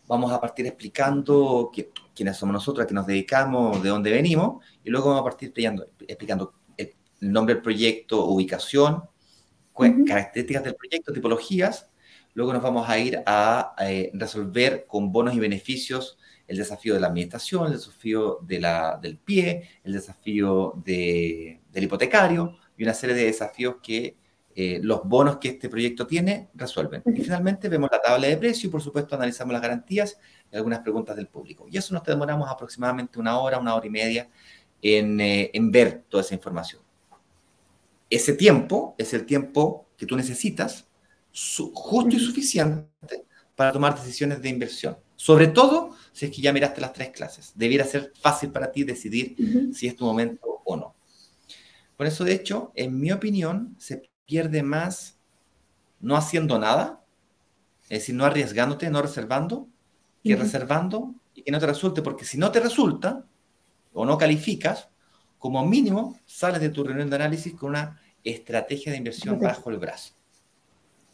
[0.07, 1.71] Vamos a partir explicando
[2.15, 5.49] quiénes somos nosotros, a qué nos dedicamos, de dónde venimos, y luego vamos a partir
[5.49, 9.03] explicando, explicando el, nombre del proyecto, ubicación,
[10.07, 11.89] características del proyecto, tipologías,
[12.35, 16.99] Luego nos vamos a ir a, eh, resolver con bonos y beneficios el desafío de
[16.99, 20.73] la administración, el desafío de la, del pie, el desafío
[21.75, 24.15] del hipotecario y una serie de desafíos que
[24.55, 27.03] eh, los bonos que este proyecto tiene resuelven.
[27.13, 30.17] Y finalmente vemos la tabla de precio y por supuesto analizamos las garantías
[30.49, 31.67] y algunas preguntas del público.
[31.69, 34.29] Y eso nos demoramos aproximadamente una hora, una hora y media
[34.81, 36.81] en, eh, en ver toda esa información.
[38.09, 40.87] Ese tiempo es el tiempo que tú necesitas
[41.73, 44.97] justo y suficiente para tomar decisiones de inversión.
[45.17, 47.51] Sobre todo si es que ya miraste las tres clases.
[47.55, 49.35] Debiera ser fácil para ti decidir
[49.73, 50.94] si es tu momento o no.
[51.97, 55.17] Por eso, de hecho, en mi opinión, se pierde más
[55.99, 57.03] no haciendo nada,
[57.83, 59.67] es decir, no arriesgándote, no reservando,
[60.23, 63.25] que reservando y que no te resulte, porque si no te resulta
[63.93, 64.89] o no calificas,
[65.37, 69.77] como mínimo sales de tu reunión de análisis con una estrategia de inversión bajo el
[69.77, 70.13] brazo.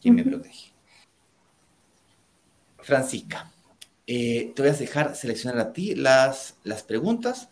[0.00, 0.72] ¿Quién me protege?
[2.78, 3.52] Francisca,
[4.06, 7.50] eh, te voy a dejar seleccionar a ti las, las preguntas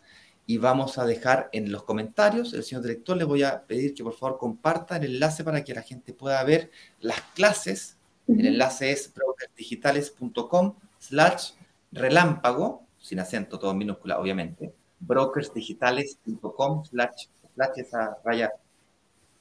[0.51, 4.03] y vamos a dejar en los comentarios, el señor director, le voy a pedir que
[4.03, 7.97] por favor comparta el enlace para que la gente pueda ver las clases.
[8.27, 11.53] El enlace es brokersdigitales.com slash
[11.93, 18.51] relámpago, sin acento, todo en minúscula, obviamente, brokersdigitales.com slash, slash esa raya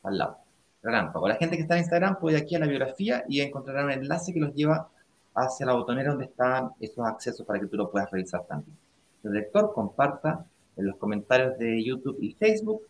[0.04, 0.38] al lado
[0.84, 1.28] relámpago.
[1.28, 3.90] La gente que está en Instagram puede ir aquí a la biografía y encontrará un
[3.90, 4.92] enlace que los lleva
[5.34, 8.78] hacia la botonera donde están esos accesos para que tú lo puedas revisar también.
[9.24, 10.46] El lector comparta
[10.80, 12.82] en los comentarios de YouTube y Facebook.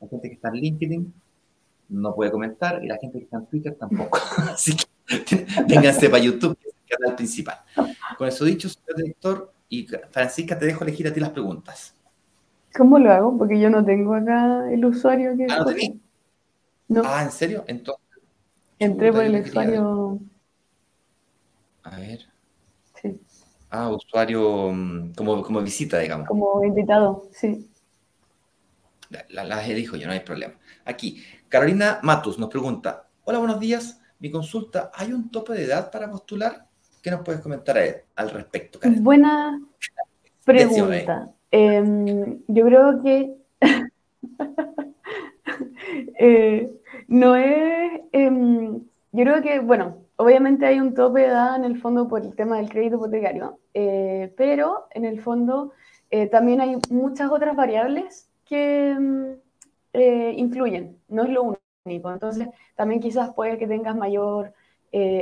[0.00, 1.14] La gente que está en LinkedIn
[1.90, 4.18] no puede comentar y la gente que está en Twitter tampoco.
[4.50, 4.84] Así que
[5.68, 7.58] vénganse para YouTube, que es el canal principal.
[8.18, 11.94] Con eso dicho, señor director, y Francisca, te dejo elegir a ti las preguntas.
[12.76, 13.38] ¿Cómo lo hago?
[13.38, 15.46] Porque yo no tengo acá el usuario que...
[15.48, 15.64] Ah,
[17.04, 17.64] Ah, ¿en serio?
[17.66, 18.04] Entonces.
[18.78, 20.18] Entré por el usuario.
[21.82, 22.33] A ver.
[23.76, 26.28] Ah, usuario mm, como, como visita, digamos.
[26.28, 27.68] Como invitado, sí.
[29.30, 30.54] Las la elijo yo, no hay problema.
[30.84, 34.00] Aquí, Carolina Matus nos pregunta: Hola, buenos días.
[34.20, 36.68] Mi consulta: ¿hay un tope de edad para postular?
[37.02, 37.76] ¿Qué nos puedes comentar
[38.14, 39.02] al respecto, Carolina?
[39.02, 39.60] Buena
[40.44, 41.32] pregunta.
[41.50, 43.34] Em, yo creo que.
[46.18, 46.70] Eh,
[47.06, 48.80] no es, em,
[49.12, 52.34] yo creo que, bueno, obviamente hay un tope de edad en el fondo por el
[52.34, 55.72] tema del crédito hipotecario, eh, pero en el fondo
[56.10, 59.36] eh, también hay muchas otras variables que em,
[60.36, 62.12] influyen, no es lo único.
[62.12, 64.52] Entonces, también quizás puede que tengas mayor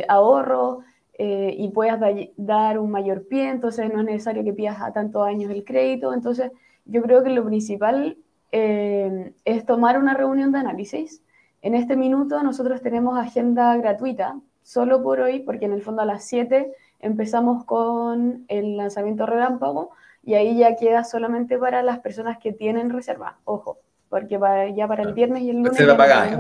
[0.09, 0.81] ahorro
[1.19, 1.99] y puedas
[2.37, 6.13] dar un mayor pie, entonces no es necesario que pidas a tantos años el crédito.
[6.13, 6.51] Entonces,
[6.85, 8.17] yo creo que lo principal
[8.53, 11.23] eh, es tomar una reunión de análisis.
[11.63, 16.07] En este minuto nosotros tenemos agenda gratuita, solo por hoy, porque en el fondo a
[16.07, 19.91] las 7 empezamos con el lanzamiento relámpago
[20.23, 23.39] y ahí ya queda solamente para las personas que tienen reserva.
[23.45, 24.39] Ojo, porque
[24.77, 25.77] ya para el viernes y el lunes...
[25.77, 26.39] Se va a pagar.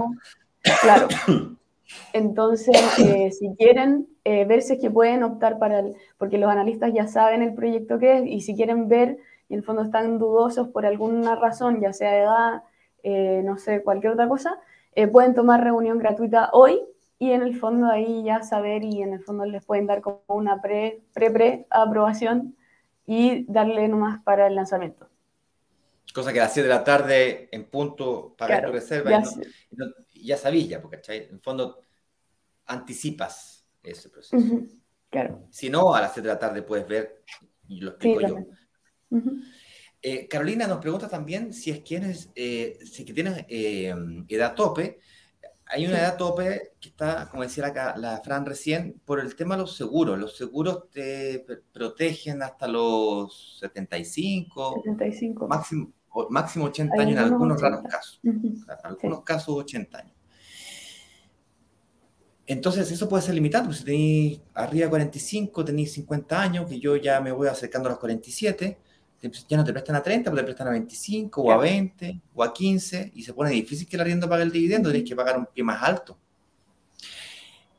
[0.80, 1.08] Claro.
[2.12, 6.50] Entonces, eh, si quieren eh, ver si es que pueden optar para el, porque los
[6.50, 9.18] analistas ya saben el proyecto que es, y si quieren ver,
[9.48, 12.62] y en el fondo están dudosos por alguna razón, ya sea edad,
[13.02, 14.58] eh, no sé, cualquier otra cosa,
[15.10, 16.82] pueden tomar reunión gratuita hoy
[17.22, 20.24] y en el fondo ahí ya saber y en el fondo les pueden dar como
[20.26, 22.56] una pre, pre, pre aprobación
[23.06, 25.08] y darle nomás para el lanzamiento.
[26.12, 29.22] Cosa que a las 7 de la tarde en punto para tu reserva ya,
[30.14, 31.78] y ya sabías porque en el fondo
[32.66, 34.44] anticipas ese proceso.
[35.08, 35.46] Claro.
[35.48, 37.22] Si no, a las 7 de la tarde puedes ver
[37.68, 38.36] y lo explico yo.
[40.02, 43.94] Eh, Carolina nos pregunta también si es que, eh, si que tienes eh,
[44.26, 44.98] edad tope.
[45.72, 49.56] Hay una edad tope que está, como decía la, la, Fran recién, por el tema
[49.56, 50.18] de los seguros.
[50.18, 55.48] Los seguros te protegen hasta los 75, 75.
[55.48, 55.92] máximo
[56.30, 58.20] máximo 80 años en algunos raros casos.
[58.22, 60.16] En algunos casos 80 años.
[62.46, 66.78] Entonces eso puede ser limitado, porque si tenéis arriba de 45, tenéis 50 años, que
[66.78, 68.78] yo ya me voy acercando a los 47,
[69.48, 72.42] ya no te prestan a 30, pero te prestan a 25 o a 20 o
[72.42, 75.38] a 15 y se pone difícil que el arriendo pague el dividendo, tenéis que pagar
[75.38, 76.18] un pie más alto.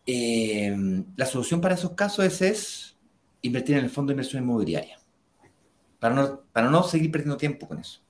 [0.06, 0.76] Eh,
[1.16, 2.96] la solución para esos casos es,
[3.42, 4.98] invertir en el fondo de inversión inmobiliaria,
[6.00, 8.02] para no, para no seguir perdiendo tiempo con eso.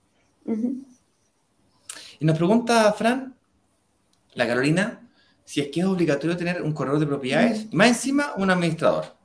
[2.19, 3.35] Y nos pregunta Fran,
[4.33, 5.09] la Carolina,
[5.43, 9.22] si es que es obligatorio tener un corredor de propiedades y más encima un administrador.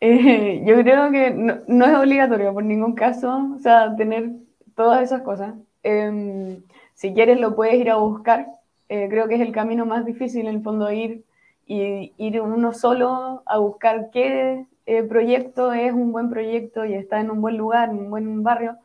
[0.00, 4.30] Eh, yo creo que no, es obligatorio por ningún caso, o sea, tener
[4.74, 5.54] todas esas cosas.
[5.82, 6.62] Em,
[6.94, 8.46] si quieres lo puedes ir a buscar.
[8.88, 11.24] Eh, creo que es el camino más difícil en el fondo ir
[11.66, 17.20] y ir uno solo a buscar qué eh, proyecto es un buen proyecto y está
[17.20, 18.78] en un buen lugar, en un buen barrio,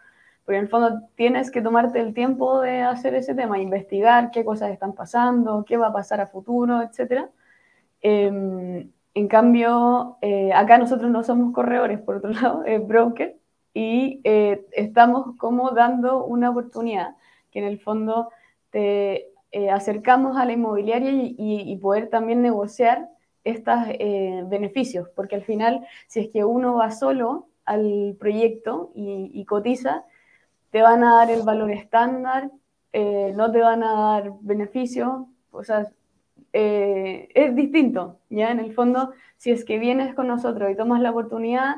[0.46, 4.46] porque en el fondo tienes que tomarte el tiempo de hacer ese tema, investigar qué
[4.46, 7.30] cosas están pasando, qué va a pasar a futuro, etc.
[8.02, 13.38] Em, en cambio, eh, acá nosotros no somos corredores, por otro lado, es broker,
[13.74, 17.16] y eh, estamos como dando una oportunidad
[17.52, 18.30] que en el fondo
[18.70, 19.32] te
[19.72, 23.08] acercamos a la inmobiliaria y poder también negociar
[23.46, 29.46] estos eh, beneficios, porque al final, si es que uno va solo al proyecto y,
[29.46, 30.04] cotiza,
[30.72, 32.52] te van a dar el valor estándar,
[32.92, 35.88] eh, no te van a dar beneficios, o sea,
[36.56, 38.52] eh, es distinto, ¿ya?
[38.52, 41.76] En el fondo, si es que vienes con nosotros y tomas la oportunidad,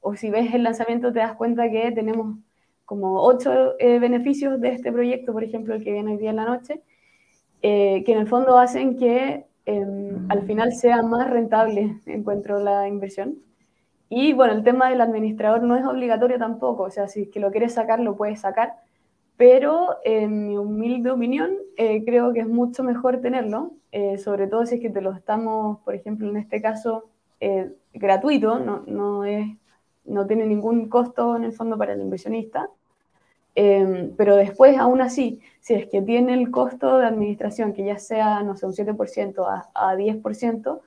[0.00, 2.38] o si ves el lanzamiento, te das cuenta que tenemos
[2.84, 6.46] como ocho beneficios de este proyecto, por ejemplo, el que viene hoy día en la
[6.46, 6.80] noche,
[7.60, 13.36] que en el fondo hacen que Em, al final sea más rentable, encuentro la inversión.
[14.08, 17.38] Y bueno, el tema del administrador no es obligatorio tampoco, o sea, si es que
[17.38, 18.76] lo quieres sacar, lo puedes sacar,
[19.38, 24.66] pero en mi humilde opinión, eh, creo que es mucho mejor tenerlo, eh, sobre todo
[24.66, 27.08] si es que te lo estamos, por ejemplo, en este caso,
[27.40, 29.46] eh, gratuito, no, no, es,
[30.04, 32.68] no tiene ningún costo en el fondo para el inversionista.
[33.54, 37.98] Em, pero después, aún así, si es que tiene el costo de administración, que ya
[37.98, 40.80] sea, no sé, un 7% a, a 10%,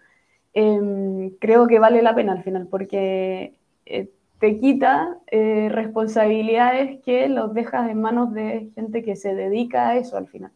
[0.54, 3.54] em, creo que vale la pena al final, porque
[3.86, 4.10] eh,
[4.42, 9.98] te quita eh, responsabilidades que los dejas en manos de gente que se dedica a
[9.98, 10.52] eso al final.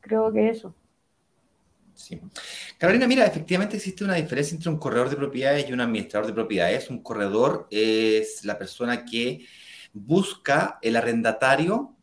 [0.00, 0.74] Creo que eso.
[1.94, 2.20] Sí.
[2.76, 6.34] Carolina, mira, efectivamente existe una diferencia entre un corredor de propiedades y un administrador de
[6.34, 6.90] propiedades.
[6.90, 9.46] Un corredor es la persona que
[9.92, 11.95] busca el arrendatario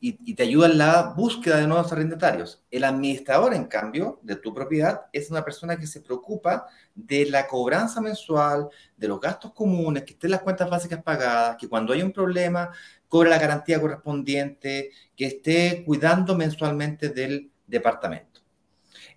[0.00, 2.62] y, te ayuda en la búsqueda de nuevos arrendatarios.
[2.70, 7.48] El administrador, en cambio, de tu propiedad es una persona que se preocupa de la
[7.48, 12.02] cobranza mensual, de los gastos comunes, que estén las cuentas básicas pagadas, que cuando hay
[12.02, 12.70] un problema
[13.08, 18.42] cobre la garantía correspondiente, que esté cuidando mensualmente del departamento.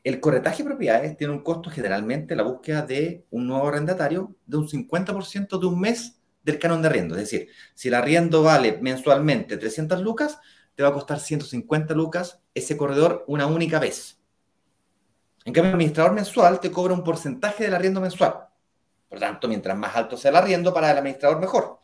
[0.04, 4.58] El corretaje de propiedades tiene un costo generalmente, la búsqueda de un nuevo arrendatario, de
[4.58, 7.16] un 50% de un mes del canon de arriendo.
[7.16, 10.40] Es decir, si el arriendo vale mensualmente 300 lucas,
[10.76, 14.19] te va a costar 150 lucas ese corredor una única vez.
[15.43, 18.47] En cambio, el administrador mensual te cobra un porcentaje del arriendo mensual.
[19.09, 21.80] Por lo tanto, mientras más alto sea el arriendo para el administrador, mejor.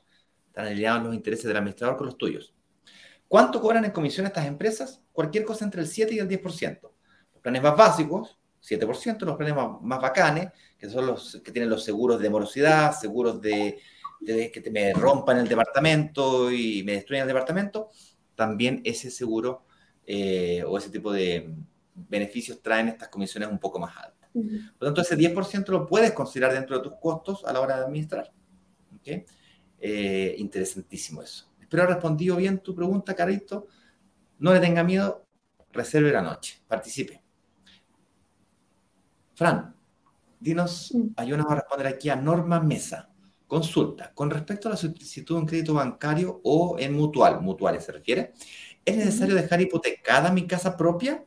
[0.48, 2.54] Están alineados los intereses del administrador con los tuyos.
[3.28, 5.02] ¿Cuánto cobran en comisión estas empresas?
[5.12, 6.80] Cualquier cosa entre el 7 y el 10%.
[7.34, 11.70] Los planes más básicos, 7%, los planes más, más bacanes, que son los que tienen
[11.70, 13.80] los seguros de morosidad, seguros de,
[14.26, 17.90] que te me rompan el departamento y me destruyan el departamento,
[18.38, 19.66] también ese seguro
[20.06, 21.54] eh, o ese tipo de
[21.94, 24.30] beneficios traen estas comisiones un poco más altas.
[24.32, 24.44] Por
[24.80, 27.86] lo tanto, ese 10% lo puedes considerar dentro de tus costos a la hora de
[27.86, 28.32] administrar.
[29.80, 31.50] Eh, interesantísimo eso.
[31.60, 33.68] Espero haber respondido bien tu pregunta, Carito.
[34.38, 35.26] No le tenga miedo,
[35.72, 37.24] reserve la noche, participe.
[39.34, 39.76] Fran,
[40.40, 43.07] dinos, ayúdanos a responder aquí a Norma Mesa.
[43.48, 47.94] Consulta, con respecto a la solicitud de un crédito bancario o en mutual, mutuales se
[47.94, 48.34] refiere,
[48.84, 51.24] ¿es necesario dejar hipotecada mi casa propia?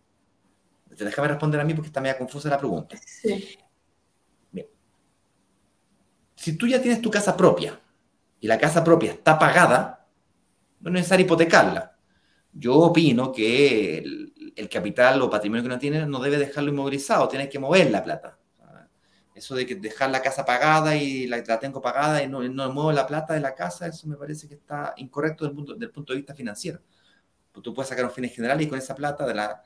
[0.87, 2.95] Déjame responder a mí porque está media confusa la pregunta.
[3.07, 3.59] Sí.
[4.53, 4.67] Bien.
[6.35, 7.81] Si tú ya tienes tu casa propia
[8.39, 10.07] y la casa propia está pagada,
[10.81, 11.97] no es necesario hipotecarla.
[12.53, 17.49] Yo opino que el, capital o patrimonio que uno tiene no debe dejarlo inmovilizado, tienes
[17.49, 18.40] que mover la plata.
[19.41, 22.93] Eso de que dejar la casa pagada y la, tengo pagada y no, no, muevo
[22.93, 25.91] la plata de la casa, eso me parece que está incorrecto desde el punto, del
[25.91, 26.81] punto de vista financiero.
[27.51, 29.63] Pues tú puedes sacar un fines general y con esa plata de la,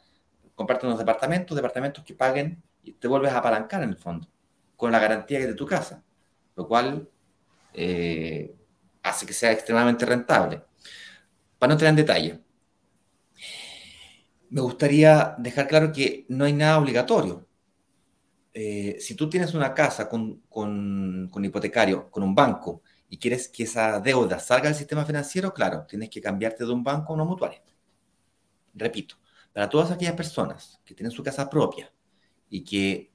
[0.54, 4.28] comparte unos departamentos, departamentos que paguen y te vuelves a apalancar en el fondo,
[4.76, 6.04] con la garantía que es de tu casa,
[6.54, 7.08] lo cual
[7.72, 8.54] eh,
[9.02, 10.62] hace que sea extremadamente rentable.
[11.58, 12.40] Para no entrar en detalle,
[14.50, 17.43] me gustaría dejar claro que no hay nada obligatorio.
[18.54, 23.48] Eh, si tú tienes una casa con, con, con, hipotecario, con un banco, y quieres
[23.48, 27.16] que esa deuda salga del sistema financiero, claro, tienes que cambiarte de un banco a
[27.16, 27.62] una mutuaria.
[28.74, 29.16] Repito,
[29.52, 31.92] para todas aquellas personas que tienen su casa propia
[32.48, 33.12] y que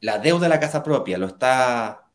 [0.00, 2.10] la deuda de la casa propia lo está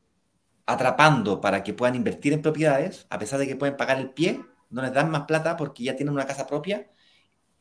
[0.66, 4.44] atrapando para que puedan invertir en propiedades, a pesar de que pueden pagar el pie,
[4.70, 6.90] no les dan más plata porque ya tienen una casa propia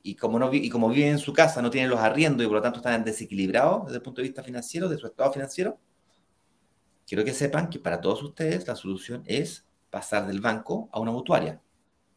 [0.02, 2.56] y como, no, y como viven en su casa, no tienen los arriendos y por
[2.56, 5.78] lo tanto están desequilibrados desde el punto de vista financiero, de su estado financiero,
[7.06, 11.10] quiero que sepan que para todos ustedes la solución es pasar del banco a una
[11.10, 11.60] mutuaria.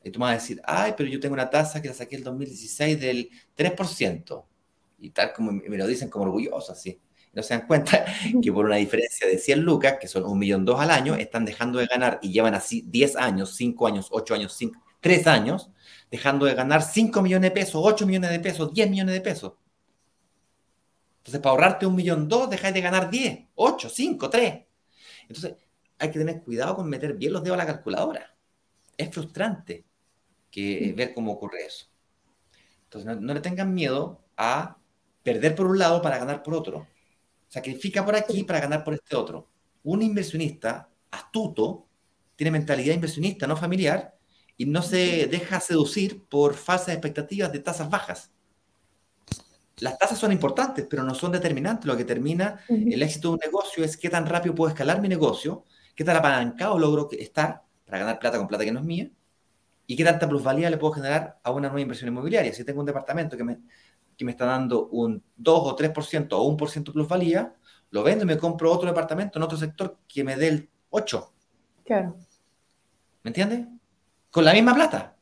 [0.04, 2.16] Y tú me vas a decir, ay, pero yo tengo una tasa que la saqué
[2.16, 4.46] el 2016 del 3%.
[5.00, 7.00] Y tal como me lo dicen como orgulloso, así.
[7.34, 8.06] No se dan cuenta
[8.42, 11.46] que por una diferencia de 100 lucas, que son un millón dos al año, están
[11.46, 15.70] dejando de ganar y llevan así 10 años, 5 años, 8 años, 5, 3 años,
[16.10, 19.54] dejando de ganar 5 millones de pesos, 8 millones de pesos, 10 millones de pesos.
[21.18, 24.66] Entonces, para ahorrarte un millón dos, dejáis de ganar 10, 8, 5, 3.
[25.28, 25.56] Entonces,
[26.00, 28.36] hay que tener cuidado con meter bien los dedos a la calculadora.
[28.98, 29.86] Es frustrante
[30.50, 31.86] que ver cómo ocurre eso.
[32.86, 34.78] Entonces, no, le tengan miedo a
[35.24, 36.88] perder por un lado para ganar por otro.
[37.48, 39.48] Sacrifica por aquí para ganar por este otro.
[39.84, 41.88] Un inversionista astuto
[42.36, 44.18] tiene mentalidad inversionista, no familiar,
[44.62, 48.30] y no se deja seducir por falsas expectativas de tasas bajas.
[49.80, 51.88] Las tasas son importantes, pero no son determinantes.
[51.88, 55.08] Lo que determina el éxito de un negocio es qué tan rápido puedo escalar mi
[55.08, 59.10] negocio, qué tan apalancado logro estar para ganar plata con plata que no es mía,
[59.88, 62.54] y qué tanta plusvalía le puedo generar a una nueva inversión inmobiliaria.
[62.54, 63.62] Si tengo un departamento que me,
[64.16, 67.56] que me está dando un 2 o 3% o 1% plusvalía,
[67.90, 71.34] lo vendo y me compro otro departamento en otro sector que me dé el 8.
[71.84, 72.16] Claro.
[73.24, 73.81] ¿Me entiendes?
[74.32, 75.16] Con la misma plata.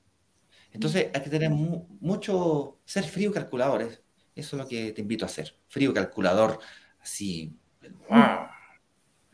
[0.71, 4.01] Entonces hay que tener mucho, ser frío calculadores.
[4.35, 5.53] Eso es lo que te invito a hacer.
[5.67, 6.59] Frío calculador,
[7.01, 7.53] así.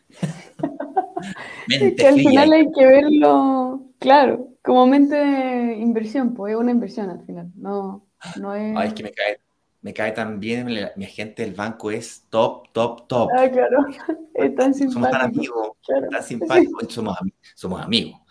[1.98, 7.10] que al final hay que verlo, claro, como mente de inversión, pues es una inversión
[7.10, 8.08] al final, no,
[8.40, 8.78] no es...
[8.78, 9.40] Ay, es que me cae,
[9.82, 13.30] me cae tan bien, mi agente del banco es top, top, top.
[13.36, 13.86] Ah, claro,
[14.34, 14.94] es tan simpático.
[14.94, 15.70] Somos tan amigos,
[16.12, 17.18] tan simpáticos, somos,
[17.56, 18.22] somos amigos.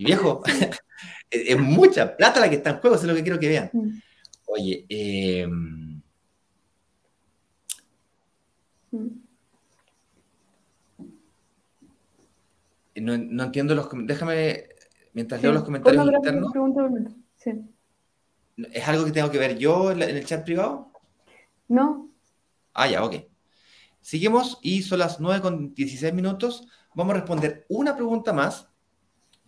[0.00, 0.42] Y viejo,
[1.30, 3.70] es, mucha plata la que está en juego, eso es lo que quiero que vean.
[3.70, 4.00] Mm.
[4.46, 5.46] Oye, eh...
[12.96, 14.64] No, no, entiendo los Déjame,
[15.12, 16.52] mientras leo los comentarios internos.
[17.36, 17.52] Sí.
[18.72, 20.92] ¿Es algo que tengo que ver yo en, el chat privado?
[21.68, 22.10] No.
[22.72, 23.16] Ah, ya, ok.
[24.00, 26.66] Seguimos y son las 9 con 16 minutos.
[26.94, 28.70] Vamos a responder una pregunta más.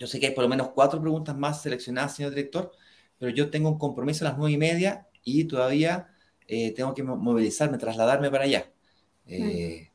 [0.03, 2.73] Yo sé que hay por lo menos cuatro preguntas más seleccionadas, señor director,
[3.21, 6.09] pero yo tengo un compromiso a las 9 y media y todavía
[6.49, 8.69] eh, tengo que movilizarme, trasladarme para allá.
[9.27, 9.93] Eh,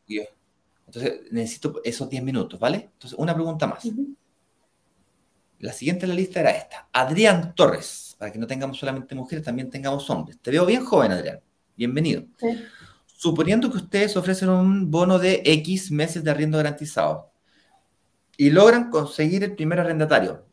[0.86, 2.90] entonces, necesito esos 10 minutos, ¿vale?
[2.94, 3.86] Entonces, una pregunta más.
[5.60, 6.88] La siguiente en la lista era esta.
[6.94, 10.40] Adrián Torres, para que no tengamos solamente mujeres, también tengamos hombres.
[10.40, 11.42] Te veo bien joven, Adrián.
[11.76, 12.24] Bienvenido.
[13.08, 17.34] Suponiendo que ustedes ofrecen un bono de X meses de arriendo garantizado
[18.38, 20.46] y logran conseguir el primer arrendatario,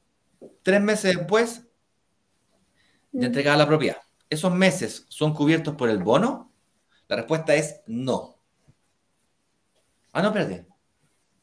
[0.62, 1.66] tres meses después
[3.12, 6.52] de entregar la propiedad, ¿esos meses son cubiertos por el bono?
[7.06, 8.40] La respuesta es no.
[10.12, 10.66] Ah, no, espérate.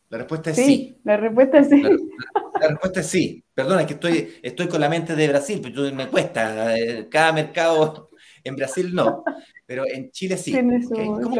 [0.09, 0.99] La respuesta es sí.
[1.03, 1.81] La respuesta es sí.
[1.81, 3.43] La, respuesta es sí.
[3.53, 6.77] Perdona, que estoy, estoy con la mente de Brasil, pero me cuesta.
[6.77, 8.09] Eh, cada mercado
[8.43, 9.23] en Brasil no,
[9.65, 10.51] pero en Chile sí.
[10.51, 11.35] ¿Cómo,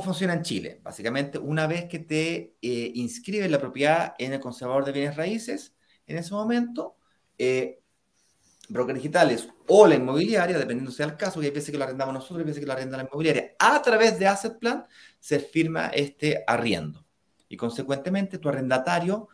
[0.00, 0.80] funciona en Chile?
[0.82, 5.74] Básicamente, una vez que te eh, inscribes la propiedad en el conservador de bienes raíces,
[6.06, 6.96] en ese momento
[7.38, 7.80] eh,
[8.68, 12.14] brokers digitales o la inmobiliaria, dependiendo sea el caso, que hay veces que lo arrendamos
[12.14, 14.86] nosotros, hay veces que lo arrenda la inmobiliaria, a través de Asset Plan
[15.18, 17.04] se firma este arriendo.
[17.48, 19.28] Y consecuentemente tu arrendatario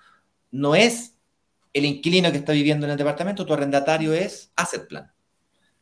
[0.50, 1.16] no es
[1.72, 5.12] el inquilino que está viviendo en el departamento, tu arrendatario es Asset Plan.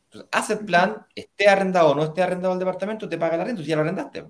[0.05, 3.61] Entonces, Asset Plan, esté arrendado o no esté arrendado el departamento, te paga el arrendo
[3.61, 4.25] si ya lo arrendaste.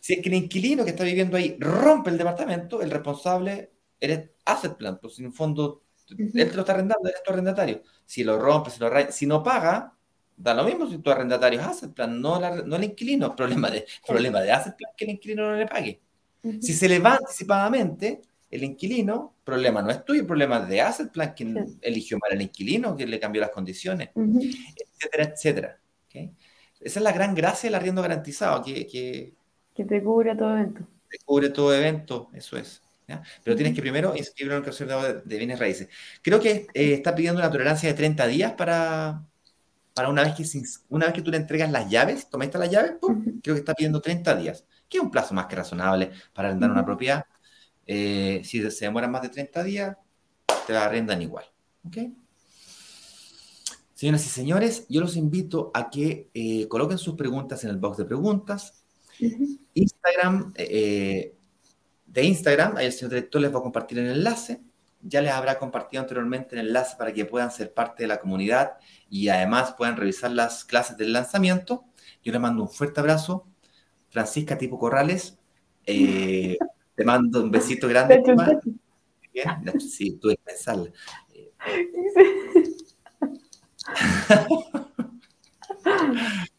[0.00, 4.30] Si es que el inquilino que está viviendo ahí rompe el departamento, el responsable eres
[4.44, 5.82] Asset Plan, pues en el fondo
[6.18, 7.82] él te lo está arrendando, es tu arrendatario.
[8.04, 9.94] Si lo rompe, si, lo si no paga,
[10.36, 13.36] da lo mismo si tu arrendatario es Asset Plan, no, no el inquilino.
[13.36, 16.00] Problema de, problema de Asset Plan que el inquilino no le pague.
[16.60, 21.12] Si se le va anticipadamente, el inquilino, problema no es tuyo, el problema de Asset
[21.12, 25.80] Plan, quien eligió mal al inquilino, que le cambió las condiciones, etcétera, etcétera.
[26.80, 29.34] Esa es la gran gracia del arriendo garantizado, que, que,
[29.74, 30.86] que te cubre todo evento.
[31.08, 32.82] Te cubre todo evento, eso es.
[33.42, 35.88] Pero tienes que primero inscribirlo en el caso de, bienes raíces.
[36.22, 39.24] Creo que eh, está pidiendo una tolerancia de 30 días para,
[39.94, 40.44] para una, vez que,
[40.88, 42.92] una vez que tú le entregas las llaves, tomaste las llaves,
[43.42, 46.70] creo que está pidiendo 30 días, que es un plazo más que razonable para arrendar
[46.70, 47.24] una propiedad.
[47.86, 49.96] Eh, si se demoran más de 30 días,
[50.66, 51.46] te la arrendan igual.
[54.00, 57.98] Señoras y señores, yo los invito a que eh, coloquen sus preguntas en el box
[57.98, 58.82] de preguntas.
[59.74, 61.34] Instagram, de
[62.24, 64.62] Instagram, ahí el señor director les va a compartir el enlace.
[65.02, 68.78] Ya les habrá compartido anteriormente el enlace para que puedan ser parte de la comunidad
[69.10, 71.84] y además puedan revisar las clases del lanzamiento.
[72.24, 73.48] Yo les mando un fuerte abrazo.
[74.08, 75.38] Francisca Tipo Corrales,
[75.84, 76.56] eh,
[76.94, 78.22] te mando un besito grande.
[79.34, 80.90] Bien, sí, que pensarla.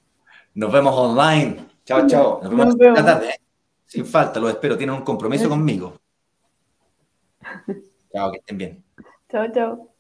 [0.54, 1.66] Nos vemos online.
[1.86, 2.40] Chao, chao.
[2.44, 3.36] Nos vemos, esta tarde.
[3.86, 4.78] Sin falta, lo espero.
[4.78, 6.00] Tienen un compromiso conmigo.
[8.12, 8.84] Chao, que estén bien.
[9.30, 9.91] Chao, chao.